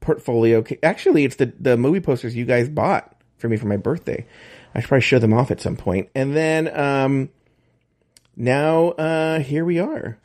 portfolio. 0.00 0.64
Actually, 0.82 1.24
it's 1.24 1.36
the 1.36 1.52
the 1.58 1.76
movie 1.76 2.00
posters 2.00 2.36
you 2.36 2.44
guys 2.44 2.68
bought 2.68 3.20
for 3.36 3.48
me 3.48 3.56
for 3.56 3.66
my 3.66 3.76
birthday. 3.76 4.26
I 4.74 4.80
should 4.80 4.88
probably 4.88 5.02
show 5.02 5.18
them 5.18 5.32
off 5.32 5.50
at 5.50 5.60
some 5.60 5.76
point. 5.76 6.08
And 6.14 6.36
then 6.36 6.68
um, 6.78 7.30
now 8.36 8.90
uh, 8.90 9.40
here 9.40 9.64
we 9.64 9.78
are 9.78 10.18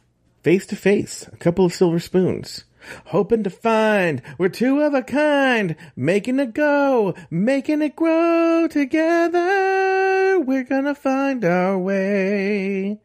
face 0.44 0.66
to 0.68 0.76
face, 0.76 1.26
a 1.32 1.38
couple 1.38 1.66
of 1.66 1.74
silver 1.74 2.00
spoons. 2.00 2.66
Hoping 3.06 3.44
to 3.44 3.50
find 3.50 4.22
we're 4.38 4.50
two 4.50 4.82
of 4.82 4.94
a 4.94 5.02
kind, 5.02 5.78
making 5.96 6.38
it 6.38 6.54
go, 6.54 7.16
making 7.32 7.82
it 7.82 7.96
grow 7.96 8.68
together. 8.70 10.38
We're 10.40 10.66
gonna 10.66 10.94
find 10.94 11.46
our 11.46 11.80
way. 11.80 13.00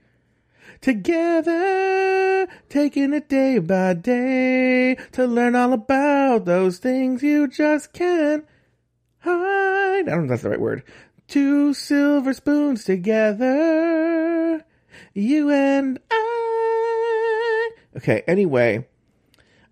Together, 0.80 2.48
taking 2.68 3.12
it 3.12 3.28
day 3.28 3.60
by 3.60 3.94
day 3.94 4.96
to 5.12 5.24
learn 5.24 5.54
all 5.54 5.72
about 5.72 6.44
those 6.44 6.78
things 6.78 7.22
you 7.22 7.46
just 7.46 7.92
can't 7.92 8.44
hide. 9.20 10.08
I 10.08 10.10
don't 10.10 10.18
know 10.18 10.24
if 10.24 10.28
that's 10.30 10.42
the 10.42 10.50
right 10.50 10.60
word. 10.60 10.82
Two 11.28 11.72
silver 11.72 12.32
spoons 12.32 12.82
together, 12.82 14.64
you 15.14 15.50
and 15.50 16.00
I. 16.10 16.37
Okay. 17.98 18.22
Anyway, 18.26 18.86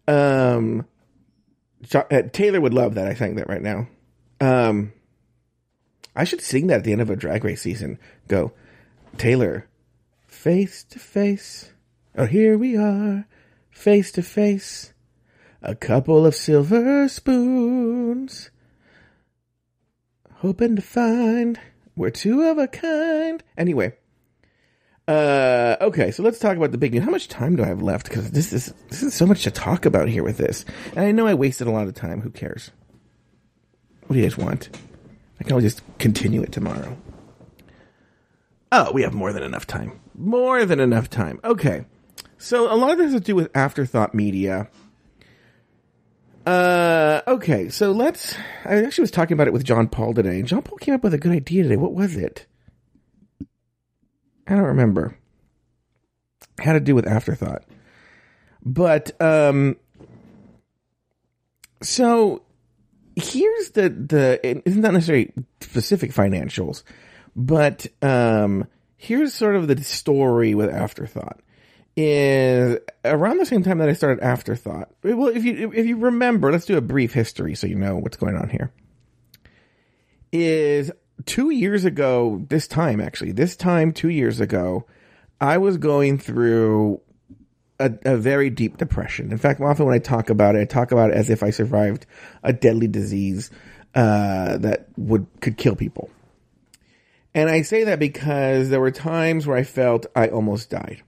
um, 0.09 0.87
uh, 1.95 2.23
Taylor 2.33 2.61
would 2.61 2.75
love 2.75 2.95
that. 2.95 3.07
I 3.07 3.15
sang 3.15 3.37
that 3.37 3.49
right 3.49 3.63
now. 3.63 3.89
Um, 4.41 4.93
I 6.15 6.25
should 6.25 6.41
sing 6.41 6.67
that 6.67 6.79
at 6.79 6.85
the 6.85 6.93
end 6.93 7.01
of 7.01 7.11
a 7.11 7.17
drag 7.17 7.45
race 7.45 7.63
season. 7.63 7.99
Go, 8.29 8.53
Taylor, 9.17 9.69
face 10.27 10.85
to 10.85 10.99
face. 10.99 11.73
Oh, 12.17 12.27
here 12.27 12.59
we 12.59 12.77
are, 12.77 13.27
face 13.71 14.11
to 14.13 14.23
face. 14.23 14.93
A 15.63 15.75
couple 15.75 16.27
of 16.27 16.35
silver 16.35 17.09
spoons. 17.09 18.51
Hoping 20.37 20.77
to 20.77 20.83
find 20.83 21.59
we're 21.95 22.11
two 22.11 22.43
of 22.43 22.59
a 22.59 22.69
kind. 22.69 23.43
Anyway, 23.57 23.95
uh, 25.09 25.77
okay, 25.81 26.11
so 26.11 26.23
let's 26.23 26.39
talk 26.39 26.57
about 26.57 26.73
the 26.73 26.79
big 26.79 26.93
news. 26.93 27.05
How 27.05 27.11
much 27.11 27.29
time 27.29 27.57
do 27.57 27.63
I 27.63 27.69
have 27.69 27.83
left? 27.83 28.09
Because 28.09 28.31
this 28.33 28.53
is 28.53 28.75
this 28.89 29.03
is 29.03 29.15
so 29.15 29.27
much 29.27 29.45
to 29.45 29.51
talk 29.51 29.87
about 29.87 30.09
here 30.09 30.25
with 30.25 30.37
this, 30.37 30.65
and 30.97 31.05
I 31.05 31.13
know 31.13 31.27
I 31.27 31.35
wasted 31.35 31.69
a 31.69 31.71
lot 31.71 31.87
of 31.87 31.95
time. 31.95 32.21
Who 32.21 32.31
cares? 32.31 32.73
What 34.07 34.15
do 34.15 34.21
you 34.21 34.25
guys 34.25 34.37
want? 34.37 34.71
I 35.39 35.45
can 35.45 35.53
always 35.53 35.75
just 35.75 35.83
continue 35.99 36.43
it 36.43 36.51
tomorrow. 36.51 36.97
Oh, 38.73 38.93
we 38.93 39.03
have 39.03 39.15
more 39.15 39.33
than 39.33 39.45
enough 39.45 39.67
time. 39.67 40.01
More 40.15 40.65
than 40.65 40.81
enough 40.81 41.09
time. 41.09 41.39
Okay, 41.45 41.85
so 42.39 42.73
a 42.73 42.75
lot 42.75 42.91
of 42.91 42.99
this 42.99 43.13
has 43.13 43.21
to 43.21 43.27
do 43.27 43.37
with 43.37 43.57
afterthought 43.57 44.13
media. 44.13 44.69
Uh, 46.45 47.23
okay, 47.29 47.69
so 47.69 47.93
let's. 47.93 48.37
I 48.65 48.83
actually 48.83 49.03
was 49.03 49.11
talking 49.13 49.35
about 49.35 49.47
it 49.47 49.53
with 49.53 49.65
John 49.65 49.89
Paul 49.89 50.15
today, 50.15 50.39
and 50.41 50.49
John 50.49 50.63
Paul 50.63 50.79
came 50.79 50.95
up 50.95 51.05
with 51.05 51.15
a 51.15 51.19
good 51.19 51.33
idea 51.33 51.63
today. 51.63 51.77
What 51.77 51.93
was 51.93 52.17
it? 52.17 52.47
I 54.47 54.55
don't 54.55 54.65
remember. 54.65 55.17
Had 56.59 56.75
to 56.75 56.81
do 56.81 56.95
with 56.95 57.07
afterthought. 57.07 57.65
But 58.65 59.21
um 59.21 59.77
so 61.83 62.43
here's 63.15 63.71
the 63.71 63.89
the 63.91 64.41
it's 64.43 64.77
not 64.77 64.93
necessarily 64.93 65.33
specific 65.61 66.13
financials, 66.13 66.83
but 67.35 67.87
um 68.03 68.67
here's 68.97 69.35
sort 69.35 69.57
of 69.57 69.69
the 69.69 69.83
story 69.83 70.55
with 70.55 70.71
afterthought. 70.71 71.41
Is 71.99 72.79
around 73.07 73.39
the 73.39 73.47
same 73.47 73.63
time 73.63 73.79
that 73.79 73.89
I 73.89 73.95
started 73.95 74.23
afterthought. 74.23 74.91
Well, 75.03 75.29
if 75.29 75.45
you 75.45 75.73
if 75.73 75.87
you 75.87 75.97
remember, 75.97 76.53
let's 76.53 76.67
do 76.67 76.77
a 76.77 76.83
brief 76.83 77.15
history 77.15 77.55
so 77.55 77.67
you 77.67 77.75
know 77.75 77.97
what's 77.97 78.19
going 78.19 78.37
on 78.37 78.51
here. 78.51 78.71
Is 80.31 80.93
two 81.25 81.51
years 81.51 81.85
ago, 81.85 82.45
this 82.49 82.69
time 82.69 83.01
actually, 83.01 83.33
this 83.33 83.57
time 83.57 83.93
two 83.93 84.11
years 84.11 84.41
ago, 84.41 84.87
I 85.41 85.59
was 85.59 85.79
going 85.79 86.19
through 86.19 87.01
a, 87.79 87.93
a, 88.05 88.17
very 88.17 88.51
deep 88.51 88.79
depression. 88.79 89.33
In 89.33 89.39
fact, 89.39 89.61
often 89.61 89.87
when 89.87 89.95
I 89.95 89.99
talk 89.99 90.31
about 90.31 90.57
it, 90.57 90.61
I 90.61 90.65
talk 90.65 90.93
about 90.93 91.11
it 91.11 91.17
as 91.17 91.29
if 91.29 91.43
I 91.43 91.51
survived 91.51 92.07
a 92.43 92.53
deadly 92.53 92.89
disease 92.89 93.51
uh, 93.95 94.57
that 94.59 94.89
would 94.97 95.27
could 95.41 95.57
kill 95.57 95.77
people. 95.77 96.11
And 97.35 97.51
I 97.51 97.63
say 97.63 97.85
that 97.85 97.99
because 97.99 98.71
there 98.71 98.81
were 98.81 98.91
times 98.91 99.47
where 99.47 99.59
I 99.59 99.63
felt 99.63 100.07
I 100.15 100.29
almost 100.29 100.71
died. 100.71 101.03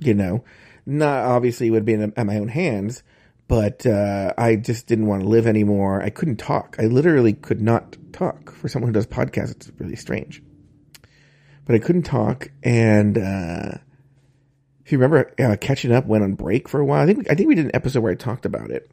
You 0.00 0.14
know, 0.14 0.44
not 0.86 1.24
obviously 1.24 1.70
would 1.70 1.84
be 1.84 1.94
in, 1.94 2.12
at 2.16 2.26
my 2.26 2.38
own 2.38 2.48
hands, 2.48 3.02
but 3.48 3.86
uh, 3.86 4.32
I 4.38 4.56
just 4.56 4.86
didn't 4.86 5.06
want 5.06 5.22
to 5.22 5.28
live 5.28 5.46
anymore. 5.46 6.02
I 6.02 6.10
couldn't 6.10 6.36
talk. 6.36 6.76
I 6.78 6.84
literally 6.84 7.32
could 7.32 7.60
not 7.60 7.96
talk. 8.12 8.52
For 8.52 8.68
someone 8.68 8.88
who 8.88 8.94
does 8.94 9.06
podcasts, 9.06 9.50
it's 9.50 9.72
really 9.78 9.96
strange. 9.96 10.42
But 11.66 11.76
I 11.76 11.78
couldn't 11.78 12.02
talk, 12.02 12.50
and 12.62 13.16
uh, 13.16 13.78
if 14.84 14.92
you 14.92 14.98
remember, 14.98 15.32
uh, 15.38 15.56
catching 15.60 15.92
up 15.92 16.06
went 16.06 16.24
on 16.24 16.34
break 16.34 16.68
for 16.68 16.80
a 16.80 16.84
while. 16.84 17.02
I 17.02 17.06
think 17.06 17.30
I 17.30 17.34
think 17.34 17.48
we 17.48 17.54
did 17.54 17.66
an 17.66 17.70
episode 17.74 18.00
where 18.00 18.12
I 18.12 18.16
talked 18.16 18.44
about 18.44 18.70
it, 18.70 18.90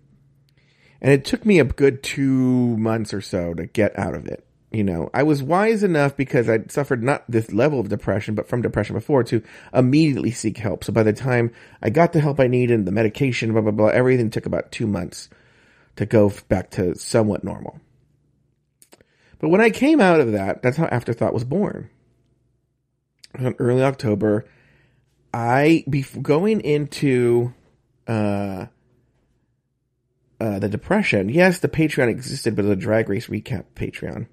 and 1.01 1.11
it 1.11 1.25
took 1.25 1.45
me 1.45 1.59
a 1.59 1.65
good 1.65 2.01
two 2.01 2.77
months 2.77 3.13
or 3.13 3.21
so 3.21 3.53
to 3.53 3.65
get 3.65 3.97
out 3.99 4.15
of 4.15 4.25
it 4.25 4.45
you 4.71 4.85
know, 4.85 5.09
I 5.13 5.23
was 5.23 5.43
wise 5.43 5.83
enough 5.83 6.15
because 6.15 6.49
I'd 6.49 6.71
suffered 6.71 7.03
not 7.03 7.25
this 7.27 7.51
level 7.51 7.79
of 7.79 7.89
depression, 7.89 8.35
but 8.35 8.47
from 8.47 8.61
depression 8.61 8.95
before 8.95 9.23
to 9.25 9.43
immediately 9.73 10.31
seek 10.31 10.57
help. 10.57 10.85
So 10.85 10.93
by 10.93 11.03
the 11.03 11.11
time 11.11 11.51
I 11.81 11.89
got 11.89 12.13
the 12.13 12.21
help 12.21 12.39
I 12.39 12.47
needed, 12.47 12.85
the 12.85 12.91
medication, 12.91 13.51
blah, 13.51 13.61
blah, 13.61 13.71
blah, 13.71 13.87
everything 13.87 14.29
took 14.29 14.45
about 14.45 14.71
two 14.71 14.87
months 14.87 15.29
to 15.97 16.05
go 16.05 16.31
back 16.47 16.69
to 16.71 16.95
somewhat 16.95 17.43
normal. 17.43 17.81
But 19.39 19.49
when 19.49 19.59
I 19.59 19.71
came 19.71 19.99
out 19.99 20.21
of 20.21 20.31
that, 20.31 20.61
that's 20.61 20.77
how 20.77 20.85
Afterthought 20.85 21.33
was 21.33 21.43
born. 21.43 21.89
In 23.37 23.55
early 23.59 23.83
October, 23.83 24.45
I, 25.33 25.83
be 25.89 26.03
going 26.21 26.61
into, 26.61 27.53
uh, 28.07 28.67
uh, 30.39 30.59
the 30.59 30.69
depression. 30.69 31.27
Yes, 31.29 31.59
the 31.59 31.67
Patreon 31.67 32.09
existed, 32.09 32.55
but 32.55 32.63
the 32.63 32.75
Drag 32.75 33.09
Race 33.09 33.27
Recap 33.27 33.65
Patreon 33.75 34.27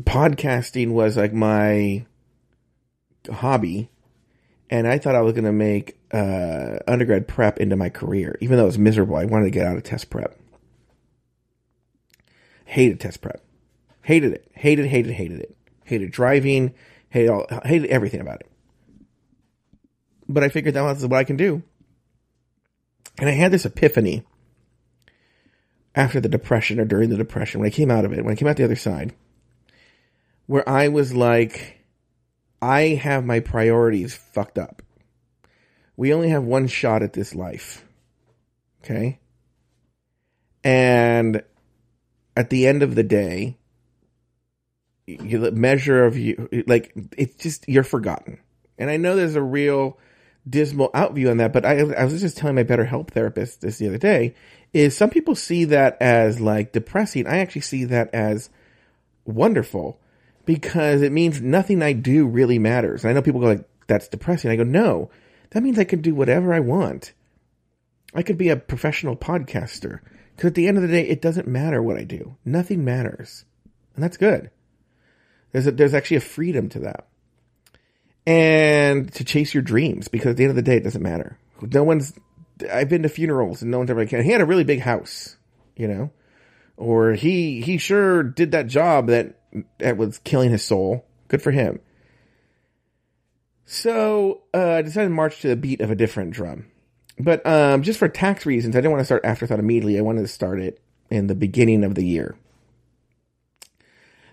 podcasting 0.00 0.92
was 0.92 1.16
like 1.16 1.32
my 1.32 2.06
hobby 3.30 3.90
and 4.72 4.88
I 4.88 4.98
thought 4.98 5.14
I 5.14 5.20
was 5.20 5.34
going 5.34 5.44
to 5.44 5.52
make 5.52 5.98
uh, 6.12 6.78
undergrad 6.88 7.28
prep 7.28 7.58
into 7.58 7.76
my 7.76 7.90
career, 7.90 8.38
even 8.40 8.56
though 8.56 8.62
it 8.62 8.68
was 8.68 8.78
miserable. 8.78 9.16
I 9.16 9.26
wanted 9.26 9.44
to 9.44 9.50
get 9.50 9.66
out 9.66 9.76
of 9.76 9.82
test 9.82 10.08
prep. 10.08 10.38
Hated 12.64 12.98
test 12.98 13.20
prep. 13.20 13.44
Hated 14.00 14.32
it. 14.32 14.50
Hated, 14.54 14.86
hated, 14.86 15.12
hated 15.12 15.40
it. 15.40 15.56
Hated 15.84 16.10
driving. 16.10 16.72
Hated 17.10 17.28
all, 17.28 17.46
hated 17.66 17.90
everything 17.90 18.22
about 18.22 18.40
it. 18.40 18.50
But 20.26 20.42
I 20.42 20.48
figured 20.48 20.72
that 20.74 20.82
was 20.82 21.06
what 21.06 21.18
I 21.18 21.24
can 21.24 21.36
do. 21.36 21.62
And 23.18 23.28
I 23.28 23.32
had 23.32 23.52
this 23.52 23.66
epiphany 23.66 24.22
after 25.94 26.18
the 26.18 26.30
depression 26.30 26.80
or 26.80 26.86
during 26.86 27.10
the 27.10 27.18
depression 27.18 27.60
when 27.60 27.66
I 27.66 27.70
came 27.70 27.90
out 27.90 28.06
of 28.06 28.14
it, 28.14 28.24
when 28.24 28.32
I 28.32 28.36
came 28.36 28.48
out 28.48 28.56
the 28.56 28.64
other 28.64 28.74
side 28.74 29.14
where 30.46 30.68
I 30.68 30.88
was 30.88 31.14
like, 31.14 31.80
I 32.60 32.98
have 33.02 33.24
my 33.24 33.40
priorities 33.40 34.14
fucked 34.14 34.58
up. 34.58 34.82
We 35.96 36.12
only 36.12 36.30
have 36.30 36.44
one 36.44 36.68
shot 36.68 37.02
at 37.02 37.12
this 37.12 37.34
life. 37.34 37.84
Okay? 38.82 39.18
And 40.64 41.42
at 42.36 42.50
the 42.50 42.66
end 42.66 42.82
of 42.82 42.94
the 42.94 43.02
day, 43.02 43.58
the 45.06 45.50
measure 45.52 46.04
of 46.04 46.16
you, 46.16 46.48
like, 46.66 46.92
it's 47.16 47.34
just, 47.36 47.68
you're 47.68 47.82
forgotten. 47.82 48.38
And 48.78 48.90
I 48.90 48.96
know 48.96 49.16
there's 49.16 49.36
a 49.36 49.42
real 49.42 49.98
dismal 50.48 50.90
outview 50.90 51.30
on 51.30 51.36
that, 51.38 51.52
but 51.52 51.64
I, 51.64 51.80
I 51.80 52.04
was 52.04 52.20
just 52.20 52.36
telling 52.36 52.56
my 52.56 52.64
BetterHelp 52.64 53.10
therapist 53.10 53.60
this 53.60 53.78
the 53.78 53.88
other 53.88 53.98
day, 53.98 54.34
is 54.72 54.96
some 54.96 55.10
people 55.10 55.34
see 55.34 55.66
that 55.66 55.96
as 56.00 56.40
like 56.40 56.72
depressing. 56.72 57.26
I 57.26 57.38
actually 57.38 57.62
see 57.62 57.84
that 57.84 58.12
as 58.14 58.50
wonderful 59.24 60.00
because 60.44 61.02
it 61.02 61.12
means 61.12 61.40
nothing 61.40 61.82
I 61.82 61.92
do 61.92 62.26
really 62.26 62.58
matters. 62.58 63.04
And 63.04 63.10
I 63.10 63.14
know 63.14 63.22
people 63.22 63.40
go 63.40 63.48
like, 63.48 63.68
that's 63.86 64.08
depressing. 64.08 64.50
I 64.50 64.56
go, 64.56 64.64
no, 64.64 65.10
that 65.50 65.62
means 65.62 65.78
I 65.78 65.84
can 65.84 66.00
do 66.00 66.14
whatever 66.14 66.52
I 66.52 66.60
want. 66.60 67.12
I 68.14 68.22
could 68.22 68.38
be 68.38 68.48
a 68.48 68.56
professional 68.56 69.16
podcaster 69.16 70.00
because 70.36 70.48
at 70.48 70.54
the 70.54 70.68
end 70.68 70.76
of 70.76 70.82
the 70.82 70.88
day, 70.88 71.06
it 71.08 71.22
doesn't 71.22 71.48
matter 71.48 71.82
what 71.82 71.96
I 71.96 72.04
do. 72.04 72.36
Nothing 72.44 72.84
matters. 72.84 73.44
And 73.94 74.02
that's 74.02 74.16
good. 74.16 74.50
There's 75.52 75.66
a, 75.66 75.72
there's 75.72 75.94
actually 75.94 76.18
a 76.18 76.20
freedom 76.20 76.68
to 76.70 76.80
that 76.80 77.06
and 78.26 79.12
to 79.14 79.24
chase 79.24 79.52
your 79.52 79.62
dreams 79.62 80.08
because 80.08 80.30
at 80.30 80.36
the 80.36 80.44
end 80.44 80.50
of 80.50 80.56
the 80.56 80.62
day, 80.62 80.76
it 80.76 80.84
doesn't 80.84 81.02
matter. 81.02 81.38
No 81.60 81.84
one's, 81.84 82.14
I've 82.70 82.88
been 82.88 83.02
to 83.02 83.08
funerals 83.08 83.62
and 83.62 83.70
no 83.70 83.78
one's 83.78 83.90
ever 83.90 84.00
like, 84.00 84.10
he 84.10 84.30
had 84.30 84.40
a 84.40 84.46
really 84.46 84.64
big 84.64 84.80
house, 84.80 85.36
you 85.76 85.88
know, 85.88 86.10
or 86.76 87.12
he, 87.12 87.60
he 87.60 87.78
sure 87.78 88.22
did 88.22 88.52
that 88.52 88.66
job 88.66 89.08
that 89.08 89.38
that 89.78 89.96
was 89.96 90.18
killing 90.18 90.50
his 90.50 90.64
soul. 90.64 91.04
Good 91.28 91.42
for 91.42 91.50
him. 91.50 91.80
So 93.64 94.42
uh, 94.52 94.72
I 94.72 94.82
decided 94.82 95.08
to 95.08 95.14
march 95.14 95.40
to 95.40 95.48
the 95.48 95.56
beat 95.56 95.80
of 95.80 95.90
a 95.90 95.94
different 95.94 96.32
drum. 96.32 96.66
But 97.18 97.46
um, 97.46 97.82
just 97.82 97.98
for 97.98 98.08
tax 98.08 98.44
reasons, 98.46 98.74
I 98.74 98.80
didn't 98.80 98.92
want 98.92 99.00
to 99.00 99.06
start 99.06 99.24
Afterthought 99.24 99.58
immediately. 99.58 99.98
I 99.98 100.02
wanted 100.02 100.22
to 100.22 100.28
start 100.28 100.60
it 100.60 100.80
in 101.10 101.26
the 101.26 101.34
beginning 101.34 101.84
of 101.84 101.94
the 101.94 102.04
year. 102.04 102.36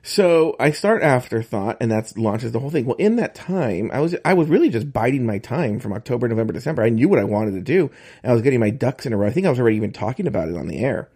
So 0.02 0.56
I 0.60 0.72
start 0.72 1.04
Afterthought, 1.04 1.78
and 1.82 1.92
that 1.92 2.18
launches 2.18 2.52
the 2.52 2.60
whole 2.60 2.70
thing. 2.70 2.86
Well, 2.86 2.96
in 2.96 3.18
that 3.18 3.36
time, 3.36 3.92
I 3.94 4.00
was 4.00 4.16
I 4.24 4.34
was 4.34 4.48
really 4.48 4.70
just 4.70 4.94
biding 4.94 5.26
my 5.26 5.40
time 5.40 5.80
from 5.80 5.94
October, 5.94 6.28
November, 6.28 6.54
December. 6.54 6.84
I 6.84 6.90
knew 6.90 7.10
what 7.10 7.20
I 7.20 7.26
wanted 7.26 7.52
to 7.52 7.62
do, 7.62 7.92
and 8.24 8.32
I 8.32 8.34
was 8.34 8.42
getting 8.42 8.62
my 8.62 8.70
ducks 8.70 9.06
in 9.06 9.14
a 9.14 9.18
row. 9.18 9.28
I 9.28 9.32
think 9.32 9.46
I 9.46 9.50
was 9.50 9.60
already 9.60 9.76
even 9.76 9.92
talking 9.92 10.26
about 10.26 10.48
it 10.48 10.56
on 10.56 10.68
the 10.68 10.80
air. 10.80 11.10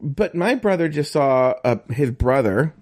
But 0.00 0.34
my 0.34 0.54
brother 0.54 0.88
just 0.88 1.12
saw 1.12 1.54
uh, 1.64 1.76
his 1.90 2.10
brother 2.10 2.74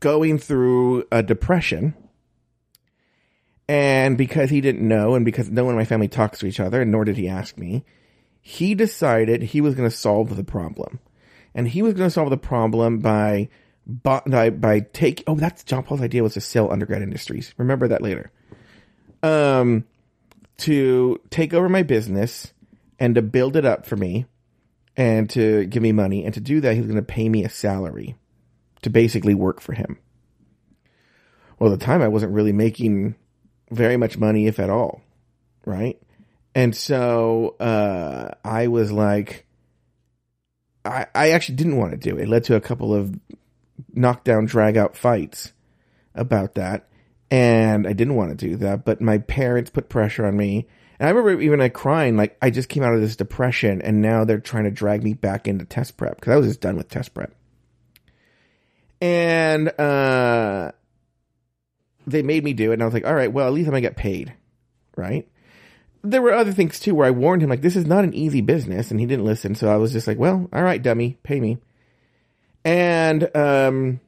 going 0.00 0.38
through 0.38 1.04
a 1.12 1.22
depression. 1.22 1.94
And 3.68 4.18
because 4.18 4.50
he 4.50 4.60
didn't 4.60 4.86
know, 4.86 5.14
and 5.14 5.24
because 5.24 5.50
no 5.50 5.64
one 5.64 5.74
in 5.74 5.78
my 5.78 5.84
family 5.84 6.08
talks 6.08 6.40
to 6.40 6.46
each 6.46 6.60
other, 6.60 6.82
and 6.82 6.90
nor 6.90 7.04
did 7.04 7.16
he 7.16 7.28
ask 7.28 7.56
me, 7.56 7.84
he 8.40 8.74
decided 8.74 9.40
he 9.42 9.60
was 9.60 9.74
going 9.74 9.88
to 9.88 9.96
solve 9.96 10.36
the 10.36 10.44
problem. 10.44 10.98
And 11.54 11.68
he 11.68 11.80
was 11.80 11.94
going 11.94 12.08
to 12.08 12.10
solve 12.10 12.30
the 12.30 12.36
problem 12.36 12.98
by, 12.98 13.48
by, 13.86 14.50
by 14.50 14.80
take, 14.80 15.22
oh, 15.26 15.36
that's 15.36 15.64
John 15.64 15.84
Paul's 15.84 16.02
idea 16.02 16.22
was 16.22 16.34
to 16.34 16.40
sell 16.40 16.72
undergrad 16.72 17.02
industries. 17.02 17.54
Remember 17.56 17.88
that 17.88 18.02
later. 18.02 18.32
Um, 19.22 19.84
to 20.58 21.20
take 21.30 21.54
over 21.54 21.68
my 21.68 21.84
business 21.84 22.52
and 22.98 23.14
to 23.14 23.22
build 23.22 23.56
it 23.56 23.64
up 23.64 23.86
for 23.86 23.96
me 23.96 24.26
and 24.96 25.28
to 25.30 25.66
give 25.66 25.82
me 25.82 25.92
money. 25.92 26.24
And 26.24 26.34
to 26.34 26.40
do 26.40 26.60
that, 26.60 26.74
he's 26.74 26.86
going 26.86 26.96
to 26.96 27.02
pay 27.02 27.28
me 27.28 27.44
a 27.44 27.48
salary 27.48 28.16
to 28.82 28.90
basically 28.90 29.34
work 29.34 29.60
for 29.60 29.72
him. 29.72 29.98
Well, 31.58 31.72
at 31.72 31.78
the 31.78 31.84
time, 31.84 32.02
I 32.02 32.08
wasn't 32.08 32.32
really 32.32 32.52
making 32.52 33.14
very 33.70 33.96
much 33.96 34.18
money, 34.18 34.46
if 34.46 34.58
at 34.58 34.70
all. 34.70 35.02
Right. 35.64 36.00
And 36.54 36.76
so, 36.76 37.56
uh, 37.60 38.34
I 38.44 38.66
was 38.66 38.92
like, 38.92 39.46
I, 40.84 41.06
I 41.14 41.30
actually 41.30 41.54
didn't 41.56 41.76
want 41.76 41.92
to 41.92 41.96
do 41.96 42.18
it. 42.18 42.22
It 42.22 42.28
led 42.28 42.44
to 42.44 42.56
a 42.56 42.60
couple 42.60 42.92
of 42.92 43.18
knockdown, 43.94 44.46
drag 44.46 44.76
out 44.76 44.96
fights 44.96 45.52
about 46.14 46.54
that. 46.54 46.88
And 47.30 47.86
I 47.86 47.94
didn't 47.94 48.16
want 48.16 48.38
to 48.38 48.48
do 48.48 48.56
that, 48.56 48.84
but 48.84 49.00
my 49.00 49.18
parents 49.18 49.70
put 49.70 49.88
pressure 49.88 50.26
on 50.26 50.36
me 50.36 50.66
and 51.02 51.08
I 51.08 51.10
remember 51.10 51.42
even 51.42 51.58
like 51.58 51.74
crying, 51.74 52.16
like 52.16 52.38
I 52.40 52.50
just 52.50 52.68
came 52.68 52.84
out 52.84 52.94
of 52.94 53.00
this 53.00 53.16
depression 53.16 53.82
and 53.82 54.00
now 54.00 54.24
they're 54.24 54.38
trying 54.38 54.62
to 54.64 54.70
drag 54.70 55.02
me 55.02 55.14
back 55.14 55.48
into 55.48 55.64
test 55.64 55.96
prep 55.96 56.14
because 56.14 56.32
I 56.32 56.36
was 56.36 56.46
just 56.46 56.60
done 56.60 56.76
with 56.76 56.88
test 56.88 57.12
prep. 57.12 57.34
And 59.00 59.68
uh, 59.80 60.70
they 62.06 62.22
made 62.22 62.44
me 62.44 62.52
do 62.52 62.70
it, 62.70 62.74
and 62.74 62.82
I 62.82 62.84
was 62.84 62.94
like, 62.94 63.04
all 63.04 63.16
right, 63.16 63.32
well, 63.32 63.48
at 63.48 63.52
least 63.52 63.66
I'm 63.66 63.72
gonna 63.72 63.80
get 63.80 63.96
paid, 63.96 64.32
right? 64.94 65.26
There 66.02 66.22
were 66.22 66.34
other 66.34 66.52
things 66.52 66.78
too 66.78 66.94
where 66.94 67.08
I 67.08 67.10
warned 67.10 67.42
him, 67.42 67.50
like, 67.50 67.62
this 67.62 67.74
is 67.74 67.84
not 67.84 68.04
an 68.04 68.14
easy 68.14 68.40
business, 68.40 68.92
and 68.92 69.00
he 69.00 69.06
didn't 69.06 69.24
listen. 69.24 69.56
So 69.56 69.68
I 69.68 69.78
was 69.78 69.90
just 69.90 70.06
like, 70.06 70.18
well, 70.18 70.48
all 70.52 70.62
right, 70.62 70.80
dummy, 70.80 71.18
pay 71.24 71.40
me. 71.40 71.58
And 72.64 73.28
um, 73.36 73.98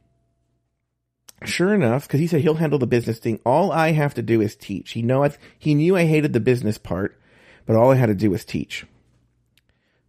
sure 1.42 1.74
enough, 1.74 2.06
because 2.06 2.20
he 2.20 2.26
said 2.26 2.40
he'll 2.40 2.54
handle 2.54 2.78
the 2.78 2.86
business 2.86 3.18
thing. 3.18 3.40
All 3.44 3.72
I 3.72 3.92
have 3.92 4.14
to 4.14 4.22
do 4.22 4.40
is 4.40 4.56
teach. 4.56 4.92
He 4.92 5.02
know 5.02 5.28
he 5.58 5.74
knew 5.74 5.96
I 5.96 6.04
hated 6.04 6.32
the 6.32 6.40
business 6.40 6.78
part, 6.78 7.18
but 7.66 7.76
all 7.76 7.90
I 7.90 7.96
had 7.96 8.06
to 8.06 8.14
do 8.14 8.30
was 8.30 8.44
teach. 8.44 8.86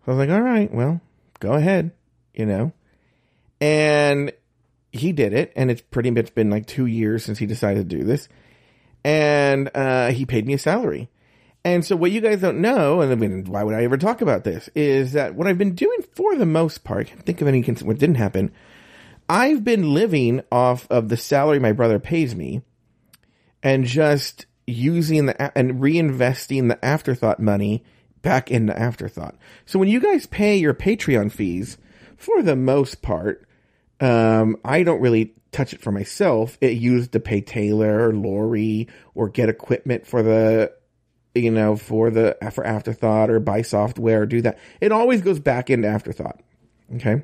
So 0.05 0.11
I 0.11 0.15
was 0.15 0.27
like, 0.27 0.29
all 0.29 0.41
right, 0.41 0.71
well, 0.73 1.01
go 1.39 1.53
ahead, 1.53 1.91
you 2.33 2.45
know. 2.45 2.71
And 3.59 4.31
he 4.91 5.11
did 5.11 5.33
it, 5.33 5.51
and 5.55 5.71
it's 5.71 5.81
pretty 5.81 6.11
much 6.11 6.35
been 6.35 6.49
like 6.49 6.67
two 6.67 6.85
years 6.85 7.25
since 7.25 7.37
he 7.37 7.45
decided 7.45 7.89
to 7.89 7.97
do 7.97 8.03
this. 8.03 8.29
And 9.03 9.69
uh, 9.75 10.11
he 10.11 10.25
paid 10.25 10.45
me 10.45 10.53
a 10.53 10.57
salary. 10.57 11.09
And 11.63 11.83
so 11.83 11.95
what 11.95 12.11
you 12.11 12.21
guys 12.21 12.41
don't 12.41 12.61
know, 12.61 13.01
and 13.01 13.11
I 13.11 13.15
mean, 13.15 13.45
why 13.45 13.63
would 13.63 13.73
I 13.73 13.83
ever 13.83 13.97
talk 13.97 14.21
about 14.21 14.43
this, 14.43 14.69
is 14.75 15.13
that 15.13 15.33
what 15.33 15.47
I've 15.47 15.57
been 15.57 15.73
doing 15.73 15.99
for 16.13 16.35
the 16.35 16.45
most 16.45 16.83
part, 16.83 17.07
I 17.07 17.09
can't 17.09 17.25
think 17.25 17.41
of 17.41 17.47
any 17.47 17.61
what 17.61 17.97
didn't 17.97 18.15
happen. 18.15 18.51
I've 19.27 19.63
been 19.63 19.93
living 19.93 20.41
off 20.51 20.87
of 20.89 21.09
the 21.09 21.17
salary 21.17 21.59
my 21.59 21.71
brother 21.71 21.99
pays 21.99 22.35
me 22.35 22.61
and 23.63 23.85
just 23.85 24.45
using 24.67 25.25
the 25.25 25.57
and 25.57 25.81
reinvesting 25.81 26.67
the 26.67 26.83
afterthought 26.83 27.39
money 27.39 27.83
back 28.21 28.51
into 28.51 28.77
afterthought. 28.77 29.35
So 29.65 29.79
when 29.79 29.89
you 29.89 29.99
guys 29.99 30.25
pay 30.25 30.57
your 30.57 30.73
Patreon 30.73 31.31
fees, 31.31 31.77
for 32.17 32.41
the 32.41 32.55
most 32.55 33.01
part, 33.01 33.47
um, 33.99 34.57
I 34.63 34.83
don't 34.83 35.01
really 35.01 35.33
touch 35.51 35.73
it 35.73 35.81
for 35.81 35.91
myself. 35.91 36.57
It 36.61 36.73
used 36.73 37.11
to 37.13 37.19
pay 37.19 37.41
Taylor 37.41 38.09
or 38.09 38.13
Lori 38.13 38.87
or 39.13 39.29
get 39.29 39.49
equipment 39.49 40.05
for 40.05 40.21
the 40.21 40.73
you 41.33 41.51
know, 41.51 41.75
for 41.75 42.09
the 42.09 42.37
for 42.53 42.65
afterthought 42.65 43.29
or 43.29 43.39
buy 43.39 43.61
software 43.61 44.21
or 44.21 44.25
do 44.25 44.41
that. 44.41 44.57
It 44.79 44.91
always 44.91 45.21
goes 45.21 45.39
back 45.39 45.69
into 45.69 45.87
afterthought. 45.87 46.41
Okay. 46.95 47.23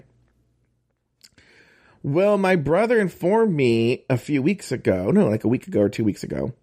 Well, 2.03 2.37
my 2.37 2.55
brother 2.55 2.99
informed 2.99 3.55
me 3.55 4.05
a 4.09 4.17
few 4.17 4.41
weeks 4.41 4.71
ago, 4.71 5.11
no, 5.11 5.27
like 5.27 5.43
a 5.43 5.47
week 5.47 5.67
ago 5.67 5.81
or 5.81 5.89
two 5.89 6.03
weeks 6.03 6.23
ago, 6.23 6.53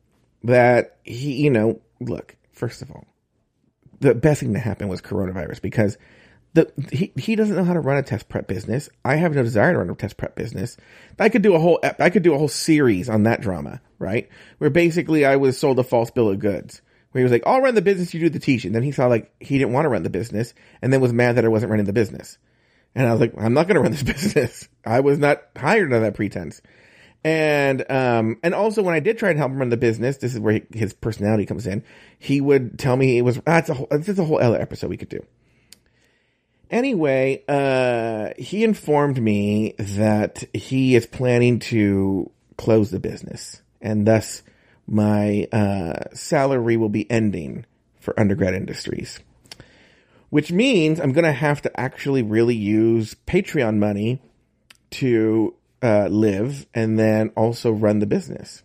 that 0.43 0.99
he, 1.05 1.35
you 1.35 1.51
know, 1.51 1.81
look, 2.01 2.37
first 2.53 2.83
of 2.83 2.91
all, 2.91 3.07
the 4.01 4.15
best 4.15 4.41
thing 4.41 4.55
to 4.55 4.59
happen 4.59 4.89
was 4.89 5.01
coronavirus 5.01 5.63
because 5.63 5.97
the 6.55 6.73
he, 6.93 7.13
he 7.17 7.37
doesn't 7.37 7.57
know 7.57 7.65
how 7.65 7.75
to 7.75 7.81
run 7.81 7.99
a 7.99 8.03
test 8.03 8.29
prep 8.29 8.49
business. 8.49 8.89
I 9.05 9.17
have 9.17 9.35
no 9.35 9.43
desire 9.43 9.73
to 9.73 9.79
run 9.79 9.91
a 9.91 9.95
test 9.95 10.17
prep 10.17 10.35
business. 10.35 10.77
I 11.19 11.29
could 11.29 11.43
do 11.43 11.55
a 11.55 11.59
whole 11.59 11.81
I 11.99 12.11
could 12.11 12.23
do 12.23 12.35
a 12.35 12.39
whole 12.39 12.49
series 12.49 13.09
on 13.09 13.25
that 13.25 13.41
drama, 13.41 13.81
right? 13.99 14.29
Where 14.59 14.71
basically 14.71 15.25
I 15.25 15.37
was 15.37 15.59
sold 15.59 15.79
a 15.79 15.85
false 15.85 16.11
bill 16.11 16.31
of 16.31 16.39
goods 16.39 16.81
where 17.11 17.21
he 17.21 17.25
was 17.25 17.33
like, 17.33 17.47
I'll 17.47 17.61
run 17.61 17.75
the 17.75 17.83
business, 17.83 18.13
you 18.13 18.21
do 18.21 18.29
the 18.29 18.39
teaching. 18.39 18.73
Then 18.73 18.83
he 18.83 18.93
saw 18.93 19.07
like 19.07 19.33
he 19.41 19.59
didn't 19.59 19.73
want 19.73 19.85
to 19.85 19.91
run 19.91 20.03
the 20.03 20.11
business 20.11 20.55
and 20.83 20.93
then 20.93 21.01
was 21.01 21.13
mad 21.13 21.37
that 21.37 21.45
I 21.45 21.49
wasn't 21.49 21.71
running 21.71 21.87
the 21.87 21.93
business. 21.93 22.39
And 22.95 23.07
I 23.07 23.13
was 23.13 23.21
like, 23.21 23.35
I'm 23.39 23.55
not 23.55 23.69
going 23.69 23.77
to 23.77 23.81
run 23.81 23.93
this 23.93 24.03
business. 24.15 24.69
I 24.85 25.01
was 25.01 25.19
not 25.19 25.43
hired 25.57 25.93
on 25.93 26.03
that 26.03 26.15
pretense. 26.15 26.61
And, 27.25 27.91
um, 27.91 28.39
and 28.43 28.55
also 28.55 28.83
when 28.83 28.95
I 28.95 29.01
did 29.01 29.19
try 29.19 29.31
and 29.31 29.39
help 29.39 29.51
him 29.51 29.59
run 29.59 29.71
the 29.71 29.77
business, 29.77 30.19
this 30.19 30.35
is 30.35 30.41
where 30.41 30.55
he, 30.55 30.63
his 30.73 30.93
personality 30.93 31.47
comes 31.47 31.67
in. 31.67 31.85
He 32.19 32.41
would 32.41 32.79
tell 32.79 32.97
me 32.97 33.19
it 33.19 33.23
was, 33.23 33.41
that's 33.45 33.71
ah, 33.71 33.73
a 33.73 33.77
whole, 33.77 33.89
this 33.91 34.09
is 34.09 34.19
a 34.19 34.25
whole 34.25 34.41
other 34.41 34.61
episode 34.61 34.89
we 34.89 34.97
could 34.97 35.09
do. 35.09 35.25
Anyway, 36.71 37.45
uh, 37.49 38.31
he 38.39 38.63
informed 38.63 39.21
me 39.21 39.75
that 39.79 40.45
he 40.53 40.95
is 40.95 41.07
planning 41.07 41.59
to 41.59 42.31
close 42.57 42.91
the 42.91 43.01
business 43.01 43.63
and 43.81 44.07
thus 44.07 44.43
my 44.87 45.47
uh, 45.53 46.15
salary 46.15 46.77
will 46.77 46.89
be 46.89 47.11
ending 47.11 47.67
for 48.01 48.19
undergrad 48.19 48.55
industries, 48.55 49.21
which 50.31 50.53
means 50.53 51.01
I'm 51.01 51.13
going 51.13 51.25
to 51.25 51.33
have 51.33 51.63
to 51.63 51.81
actually 51.81 52.23
really 52.23 52.55
use 52.55 53.17
Patreon 53.27 53.79
money 53.79 54.21
to 54.91 55.55
uh, 55.83 56.09
live 56.09 56.67
and 56.75 56.99
then 56.99 57.31
also 57.37 57.71
run 57.71 57.99
the 58.01 58.07
business, 58.07 58.63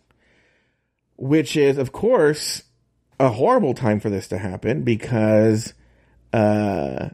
which 1.16 1.56
is, 1.56 1.78
of 1.78 1.92
course, 1.92 2.64
a 3.20 3.30
horrible 3.30 3.74
time 3.74 4.00
for 4.00 4.10
this 4.10 4.28
to 4.28 4.38
happen 4.38 4.82
because 4.82 5.74
uh, 6.32 7.10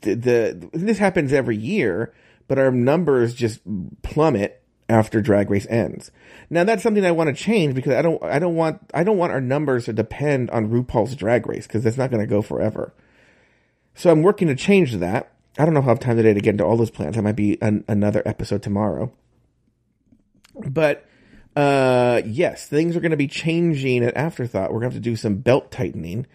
the, 0.00 0.14
the 0.14 0.70
this 0.72 0.98
happens 0.98 1.32
every 1.32 1.56
year, 1.56 2.12
but 2.48 2.58
our 2.58 2.70
numbers 2.70 3.34
just 3.34 3.60
plummet 4.02 4.63
after 4.88 5.20
drag 5.20 5.50
race 5.50 5.66
ends. 5.68 6.10
Now 6.50 6.64
that's 6.64 6.82
something 6.82 7.04
I 7.04 7.12
want 7.12 7.34
to 7.34 7.42
change 7.42 7.74
because 7.74 7.94
I 7.94 8.02
don't 8.02 8.22
I 8.22 8.38
don't 8.38 8.54
want 8.54 8.80
I 8.92 9.04
don't 9.04 9.16
want 9.16 9.32
our 9.32 9.40
numbers 9.40 9.86
to 9.86 9.92
depend 9.92 10.50
on 10.50 10.70
RuPaul's 10.70 11.16
drag 11.16 11.46
race 11.46 11.66
because 11.66 11.82
that's 11.82 11.96
not 11.96 12.10
going 12.10 12.20
to 12.20 12.26
go 12.26 12.42
forever. 12.42 12.92
So 13.94 14.10
I'm 14.10 14.22
working 14.22 14.48
to 14.48 14.54
change 14.54 14.94
that. 14.96 15.32
I 15.58 15.64
don't 15.64 15.74
know 15.74 15.80
if 15.80 15.86
I 15.86 15.90
have 15.90 16.00
time 16.00 16.16
today 16.16 16.34
to 16.34 16.40
get 16.40 16.50
into 16.50 16.64
all 16.64 16.76
those 16.76 16.90
plans. 16.90 17.16
That 17.16 17.22
might 17.22 17.36
be 17.36 17.60
an, 17.62 17.84
another 17.86 18.22
episode 18.26 18.62
tomorrow. 18.62 19.12
But 20.54 21.06
uh 21.56 22.22
yes, 22.26 22.66
things 22.66 22.96
are 22.96 23.00
going 23.00 23.10
to 23.12 23.16
be 23.16 23.28
changing 23.28 24.04
at 24.04 24.16
Afterthought. 24.16 24.72
We're 24.72 24.80
going 24.80 24.90
to 24.90 24.96
have 24.96 25.02
to 25.02 25.10
do 25.10 25.16
some 25.16 25.36
belt 25.36 25.70
tightening 25.70 26.26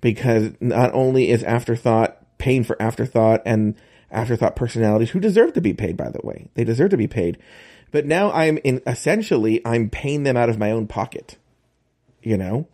because 0.00 0.52
not 0.60 0.92
only 0.92 1.30
is 1.30 1.42
Afterthought 1.42 2.18
paying 2.38 2.64
for 2.64 2.80
Afterthought 2.82 3.40
and 3.46 3.76
Afterthought 4.10 4.56
personalities 4.56 5.10
who 5.10 5.20
deserve 5.20 5.54
to 5.54 5.60
be 5.60 5.72
paid 5.72 5.96
by 5.96 6.10
the 6.10 6.20
way. 6.22 6.48
They 6.54 6.64
deserve 6.64 6.90
to 6.90 6.96
be 6.96 7.06
paid 7.06 7.38
but 7.94 8.06
now 8.06 8.32
I'm 8.32 8.58
in 8.64 8.82
essentially 8.88 9.64
I'm 9.64 9.88
paying 9.88 10.24
them 10.24 10.36
out 10.36 10.48
of 10.48 10.58
my 10.58 10.72
own 10.72 10.88
pocket. 10.88 11.38
You 12.22 12.36
know? 12.36 12.66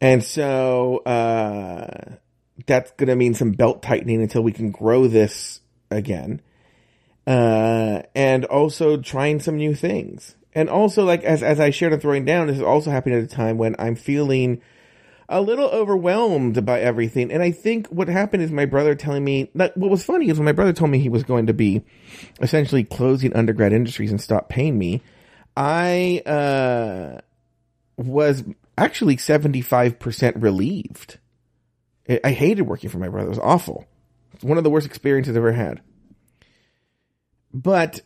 And 0.00 0.24
so 0.24 0.98
uh 1.06 2.16
that's 2.66 2.90
going 2.92 3.06
to 3.06 3.14
mean 3.14 3.34
some 3.34 3.52
belt 3.52 3.80
tightening 3.80 4.20
until 4.20 4.42
we 4.42 4.50
can 4.50 4.72
grow 4.72 5.06
this 5.06 5.60
again. 5.88 6.42
Uh 7.28 8.02
and 8.16 8.44
also 8.46 8.96
trying 8.96 9.38
some 9.38 9.56
new 9.56 9.76
things. 9.76 10.34
And 10.52 10.68
also 10.68 11.04
like 11.04 11.22
as 11.22 11.44
as 11.44 11.60
I 11.60 11.70
shared 11.70 11.92
on 11.92 12.00
throwing 12.00 12.24
down, 12.24 12.48
this 12.48 12.56
is 12.56 12.62
also 12.64 12.90
happening 12.90 13.18
at 13.18 13.24
a 13.24 13.28
time 13.28 13.56
when 13.56 13.76
I'm 13.78 13.94
feeling 13.94 14.60
a 15.28 15.40
little 15.40 15.68
overwhelmed 15.68 16.64
by 16.64 16.80
everything. 16.80 17.30
And 17.30 17.42
I 17.42 17.50
think 17.50 17.88
what 17.88 18.08
happened 18.08 18.42
is 18.42 18.50
my 18.50 18.64
brother 18.64 18.94
telling 18.94 19.24
me 19.24 19.50
that 19.54 19.76
what 19.76 19.90
was 19.90 20.04
funny 20.04 20.30
is 20.30 20.38
when 20.38 20.46
my 20.46 20.52
brother 20.52 20.72
told 20.72 20.90
me 20.90 20.98
he 20.98 21.10
was 21.10 21.22
going 21.22 21.46
to 21.46 21.52
be 21.52 21.82
essentially 22.40 22.82
closing 22.82 23.34
undergrad 23.34 23.72
industries 23.72 24.10
and 24.10 24.20
stop 24.20 24.48
paying 24.48 24.78
me, 24.78 25.02
I 25.56 26.22
uh, 26.24 27.20
was 27.98 28.44
actually 28.78 29.16
75% 29.16 30.42
relieved. 30.42 31.18
I 32.24 32.30
hated 32.30 32.62
working 32.62 32.88
for 32.88 32.98
my 32.98 33.08
brother. 33.08 33.26
It 33.26 33.30
was 33.30 33.38
awful. 33.38 33.86
It's 34.32 34.44
one 34.44 34.56
of 34.56 34.64
the 34.64 34.70
worst 34.70 34.86
experiences 34.86 35.32
I've 35.32 35.38
ever 35.38 35.52
had. 35.52 35.82
But 37.52 38.00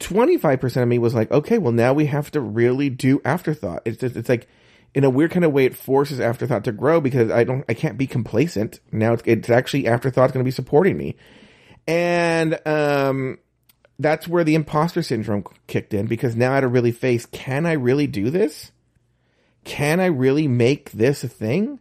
25% 0.00 0.82
of 0.82 0.88
me 0.88 0.98
was 0.98 1.14
like, 1.14 1.30
okay, 1.30 1.56
well 1.56 1.72
now 1.72 1.94
we 1.94 2.06
have 2.06 2.30
to 2.32 2.40
really 2.42 2.90
do 2.90 3.22
afterthought. 3.24 3.82
It's 3.86 3.98
just, 3.98 4.16
it's 4.16 4.28
like, 4.28 4.48
in 4.94 5.04
a 5.04 5.10
weird 5.10 5.30
kind 5.30 5.44
of 5.44 5.52
way, 5.52 5.64
it 5.64 5.76
forces 5.76 6.20
Afterthought 6.20 6.64
to 6.64 6.72
grow 6.72 7.00
because 7.00 7.30
I 7.30 7.44
don't, 7.44 7.64
I 7.68 7.74
can't 7.74 7.98
be 7.98 8.06
complacent. 8.06 8.80
Now 8.90 9.12
it's, 9.12 9.22
it's 9.26 9.50
actually 9.50 9.86
Afterthought's 9.86 10.32
going 10.32 10.44
to 10.44 10.48
be 10.48 10.50
supporting 10.50 10.96
me. 10.96 11.16
And, 11.86 12.58
um, 12.66 13.38
that's 13.98 14.26
where 14.26 14.44
the 14.44 14.54
imposter 14.54 15.02
syndrome 15.02 15.44
kicked 15.66 15.92
in 15.92 16.06
because 16.06 16.34
now 16.34 16.52
I 16.52 16.54
had 16.54 16.60
to 16.62 16.68
really 16.68 16.92
face, 16.92 17.26
can 17.26 17.66
I 17.66 17.72
really 17.72 18.06
do 18.06 18.30
this? 18.30 18.72
Can 19.64 20.00
I 20.00 20.06
really 20.06 20.48
make 20.48 20.90
this 20.92 21.22
a 21.22 21.28
thing? 21.28 21.78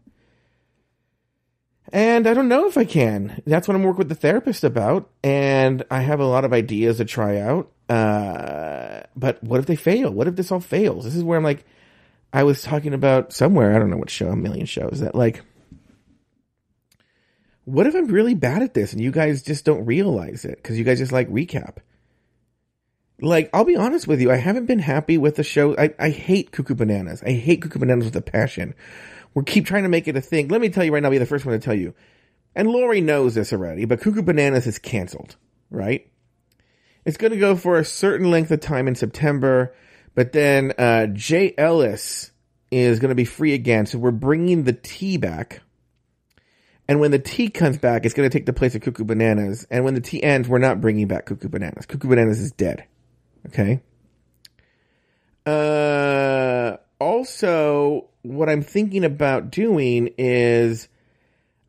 And 1.92 2.28
I 2.28 2.34
don't 2.34 2.50
know 2.50 2.68
if 2.68 2.78
I 2.78 2.86
can. 2.86 3.42
That's 3.48 3.68
what 3.68 3.76
I'm 3.76 3.84
working 3.84 4.00
with 4.00 4.10
the 4.10 4.16
therapist 4.16 4.64
about. 4.64 5.10
And 5.24 5.84
I 5.90 6.02
have 6.02 6.20
a 6.20 6.26
lot 6.26 6.46
of 6.46 6.54
ideas 6.54 6.98
to 6.98 7.06
try 7.06 7.40
out. 7.40 7.72
Uh, 7.88 9.04
but 9.16 9.44
what 9.44 9.60
if 9.60 9.66
they 9.66 9.76
fail? 9.76 10.12
What 10.12 10.28
if 10.28 10.36
this 10.36 10.52
all 10.52 10.60
fails? 10.60 11.06
This 11.06 11.16
is 11.16 11.24
where 11.24 11.38
I'm 11.38 11.44
like, 11.44 11.66
I 12.32 12.44
was 12.44 12.62
talking 12.62 12.94
about 12.94 13.34
somewhere, 13.34 13.76
I 13.76 13.80
don't 13.80 13.90
know 13.90 13.98
what 13.98 14.10
show, 14.10 14.30
a 14.30 14.36
million 14.36 14.66
shows, 14.66 15.00
that 15.00 15.16
like, 15.16 15.42
what 17.66 17.88
if 17.88 17.96
I'm 17.96 18.08
really 18.08 18.36
bad 18.36 18.62
at 18.62 18.74
this 18.74 18.94
and 18.94 19.02
you 19.02 19.12
guys 19.12 19.44
just 19.44 19.66
don't 19.66 19.86
realize 19.86 20.46
it 20.46 20.58
because 20.58 20.78
you 20.78 20.84
guys 20.84 21.00
just 21.00 21.12
like 21.12 21.30
recap? 21.30 21.78
Like, 23.22 23.50
I'll 23.54 23.66
be 23.66 23.76
honest 23.76 24.08
with 24.08 24.22
you, 24.22 24.32
I 24.32 24.38
haven't 24.38 24.66
been 24.66 24.80
happy 24.80 25.18
with 25.18 25.36
the 25.36 25.44
show. 25.44 25.76
I, 25.78 25.94
I 26.00 26.10
hate 26.10 26.52
Cuckoo 26.52 26.76
Bananas. 26.76 27.22
I 27.22 27.32
hate 27.32 27.62
Cuckoo 27.62 27.80
Bananas 27.80 28.06
with 28.06 28.16
a 28.16 28.22
passion. 28.22 28.74
We 29.34 29.44
keep 29.44 29.66
trying 29.66 29.84
to 29.84 29.90
make 29.90 30.08
it 30.08 30.16
a 30.16 30.22
thing. 30.22 30.48
Let 30.48 30.62
me 30.62 30.70
tell 30.70 30.84
you 30.84 30.94
right 30.94 31.02
now, 31.02 31.08
I'll 31.08 31.12
be 31.12 31.18
the 31.18 31.26
first 31.26 31.46
one 31.46 31.54
to 31.54 31.64
tell 31.64 31.76
you. 31.76 31.94
And 32.56 32.70
Lori 32.70 33.02
knows 33.02 33.36
this 33.36 33.54
already, 33.54 33.86
but 33.86 34.02
Cuckoo 34.02 34.22
Bananas 34.22 34.68
is 34.68 34.80
canceled, 34.80 35.36
right? 35.70 36.10
It's 37.06 37.18
going 37.18 37.32
to 37.32 37.38
go 37.38 37.56
for 37.56 37.78
a 37.78 37.86
certain 37.86 38.32
length 38.32 38.52
of 38.52 38.62
time 38.62 38.88
in 38.88 38.96
September. 38.96 39.74
But 40.16 40.32
then 40.34 40.74
uh, 40.78 41.08
Jay 41.08 41.54
Ellis 41.58 42.32
is 42.72 43.00
going 43.00 43.10
to 43.10 43.16
be 43.16 43.26
free 43.26 43.54
again, 43.54 43.86
so 43.86 43.98
we're 43.98 44.12
bringing 44.12 44.64
the 44.64 44.74
tea 44.74 45.18
back. 45.18 45.62
And 46.88 47.00
when 47.00 47.12
the 47.12 47.20
tea 47.20 47.50
comes 47.50 47.78
back, 47.78 48.06
it's 48.06 48.16
going 48.16 48.28
to 48.28 48.36
take 48.36 48.48
the 48.48 48.54
place 48.54 48.74
of 48.74 48.82
Cuckoo 48.82 49.04
Bananas. 49.04 49.66
And 49.70 49.86
when 49.86 49.94
the 49.94 50.02
tea 50.02 50.24
ends, 50.24 50.50
we're 50.50 50.58
not 50.58 50.82
bringing 50.82 51.08
back 51.08 51.28
Cuckoo 51.28 51.48
Bananas. 51.48 51.86
Cuckoo 51.86 52.10
Bananas 52.10 52.40
is 52.40 52.52
dead. 52.52 52.86
Okay. 53.48 53.82
Uh, 55.46 56.78
also, 57.00 58.10
what 58.24 58.50
I'm 58.50 58.64
thinking 58.64 59.04
about 59.04 59.52
doing 59.52 60.10
is, 60.18 60.88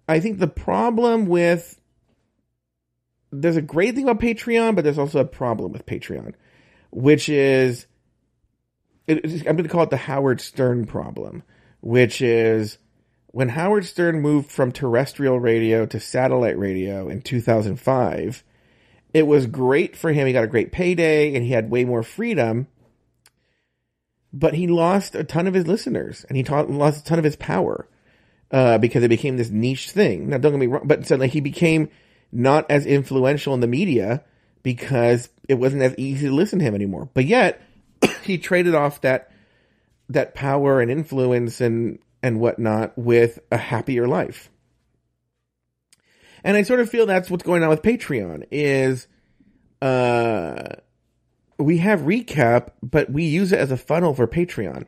I 0.08 0.20
think 0.20 0.38
the 0.38 0.48
problem 0.48 1.26
with 1.26 1.80
there's 3.32 3.56
a 3.56 3.62
great 3.62 3.94
thing 3.94 4.08
about 4.08 4.20
Patreon, 4.20 4.74
but 4.74 4.84
there's 4.84 4.98
also 4.98 5.20
a 5.20 5.24
problem 5.24 5.72
with 5.72 5.86
Patreon, 5.86 6.34
which 6.90 7.28
is 7.28 7.86
it, 9.10 9.46
I'm 9.46 9.56
going 9.56 9.64
to 9.64 9.68
call 9.68 9.82
it 9.82 9.90
the 9.90 9.96
Howard 9.96 10.40
Stern 10.40 10.86
problem, 10.86 11.42
which 11.80 12.22
is 12.22 12.78
when 13.28 13.50
Howard 13.50 13.84
Stern 13.84 14.20
moved 14.20 14.50
from 14.50 14.72
terrestrial 14.72 15.38
radio 15.38 15.86
to 15.86 16.00
satellite 16.00 16.58
radio 16.58 17.08
in 17.08 17.22
2005, 17.22 18.44
it 19.12 19.26
was 19.26 19.46
great 19.46 19.96
for 19.96 20.12
him. 20.12 20.26
He 20.26 20.32
got 20.32 20.44
a 20.44 20.48
great 20.48 20.72
payday 20.72 21.34
and 21.34 21.44
he 21.44 21.52
had 21.52 21.70
way 21.70 21.84
more 21.84 22.02
freedom. 22.02 22.66
but 24.32 24.54
he 24.54 24.66
lost 24.66 25.14
a 25.14 25.24
ton 25.24 25.46
of 25.46 25.54
his 25.54 25.66
listeners 25.66 26.24
and 26.28 26.36
he 26.36 26.42
taught, 26.42 26.70
lost 26.70 27.00
a 27.00 27.04
ton 27.04 27.18
of 27.18 27.24
his 27.24 27.36
power 27.36 27.88
uh, 28.50 28.78
because 28.78 29.02
it 29.02 29.08
became 29.08 29.36
this 29.36 29.50
niche 29.50 29.90
thing. 29.90 30.28
Now, 30.28 30.38
don't 30.38 30.52
get 30.52 30.58
me 30.60 30.66
wrong, 30.66 30.86
but 30.86 31.06
suddenly 31.06 31.28
he 31.28 31.40
became 31.40 31.88
not 32.32 32.70
as 32.70 32.86
influential 32.86 33.54
in 33.54 33.60
the 33.60 33.66
media 33.66 34.24
because 34.62 35.28
it 35.48 35.54
wasn't 35.54 35.82
as 35.82 35.94
easy 35.98 36.28
to 36.28 36.34
listen 36.34 36.58
to 36.60 36.64
him 36.64 36.74
anymore. 36.74 37.08
But 37.14 37.24
yet, 37.26 37.60
he 38.22 38.38
traded 38.38 38.74
off 38.74 39.00
that 39.02 39.30
that 40.08 40.34
power 40.34 40.80
and 40.80 40.90
influence 40.90 41.60
and 41.60 41.98
and 42.22 42.40
whatnot 42.40 42.96
with 42.98 43.38
a 43.50 43.56
happier 43.56 44.06
life. 44.06 44.50
And 46.42 46.56
I 46.56 46.62
sort 46.62 46.80
of 46.80 46.90
feel 46.90 47.06
that's 47.06 47.30
what's 47.30 47.44
going 47.44 47.62
on 47.62 47.68
with 47.68 47.82
Patreon 47.82 48.46
is 48.50 49.06
uh 49.82 50.76
we 51.58 51.78
have 51.78 52.00
recap, 52.00 52.70
but 52.82 53.10
we 53.10 53.24
use 53.24 53.52
it 53.52 53.58
as 53.58 53.70
a 53.70 53.76
funnel 53.76 54.14
for 54.14 54.26
Patreon. 54.26 54.86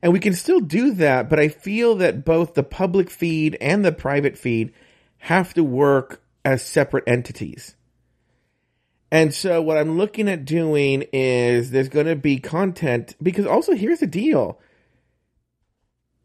And 0.00 0.12
we 0.12 0.20
can 0.20 0.32
still 0.32 0.60
do 0.60 0.92
that, 0.94 1.28
but 1.28 1.40
I 1.40 1.48
feel 1.48 1.96
that 1.96 2.24
both 2.24 2.54
the 2.54 2.62
public 2.62 3.10
feed 3.10 3.56
and 3.60 3.84
the 3.84 3.92
private 3.92 4.38
feed 4.38 4.72
have 5.18 5.52
to 5.54 5.64
work 5.64 6.22
as 6.44 6.64
separate 6.64 7.04
entities. 7.06 7.74
And 9.10 9.32
so 9.32 9.62
what 9.62 9.78
I'm 9.78 9.96
looking 9.96 10.28
at 10.28 10.44
doing 10.44 11.06
is 11.12 11.70
there's 11.70 11.88
going 11.88 12.06
to 12.06 12.16
be 12.16 12.38
content 12.38 13.16
because 13.22 13.46
also 13.46 13.74
here's 13.74 14.00
the 14.00 14.06
deal. 14.06 14.58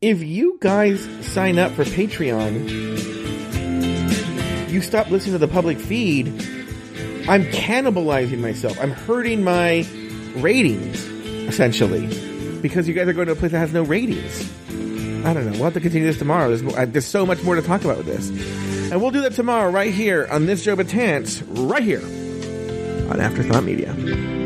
If 0.01 0.21
you 0.21 0.57
guys 0.59 1.01
sign 1.25 1.57
up 1.57 1.71
for 1.71 1.85
Patreon, 1.85 2.69
you 4.69 4.81
stop 4.81 5.09
listening 5.09 5.33
to 5.33 5.37
the 5.37 5.47
public 5.47 5.77
feed, 5.79 6.27
I'm 7.29 7.45
cannibalizing 7.45 8.39
myself. 8.39 8.77
I'm 8.81 8.91
hurting 8.91 9.45
my 9.45 9.87
ratings 10.35 11.05
essentially 11.47 12.07
because 12.61 12.85
you 12.85 12.93
guys 12.93 13.07
are 13.07 13.13
going 13.13 13.27
to 13.27 13.33
a 13.33 13.37
place 13.37 13.53
that 13.53 13.59
has 13.59 13.71
no 13.71 13.83
ratings. 13.83 14.51
I 15.25 15.33
don't 15.33 15.45
know. 15.45 15.51
We'll 15.53 15.63
have 15.63 15.73
to 15.75 15.79
continue 15.79 16.05
this 16.05 16.17
tomorrow. 16.17 16.53
There's, 16.53 16.75
uh, 16.75 16.85
there's 16.85 17.05
so 17.05 17.25
much 17.25 17.41
more 17.43 17.55
to 17.55 17.61
talk 17.61 17.85
about 17.85 17.95
with 17.95 18.07
this. 18.07 18.29
And 18.91 19.01
we'll 19.01 19.11
do 19.11 19.21
that 19.21 19.35
tomorrow 19.35 19.71
right 19.71 19.93
here 19.93 20.27
on 20.29 20.47
this 20.47 20.65
Joe 20.65 20.75
Betance, 20.75 21.41
right 21.69 21.81
here 21.81 22.01
on 23.09 23.19
Afterthought 23.19 23.63
Media. 23.63 24.42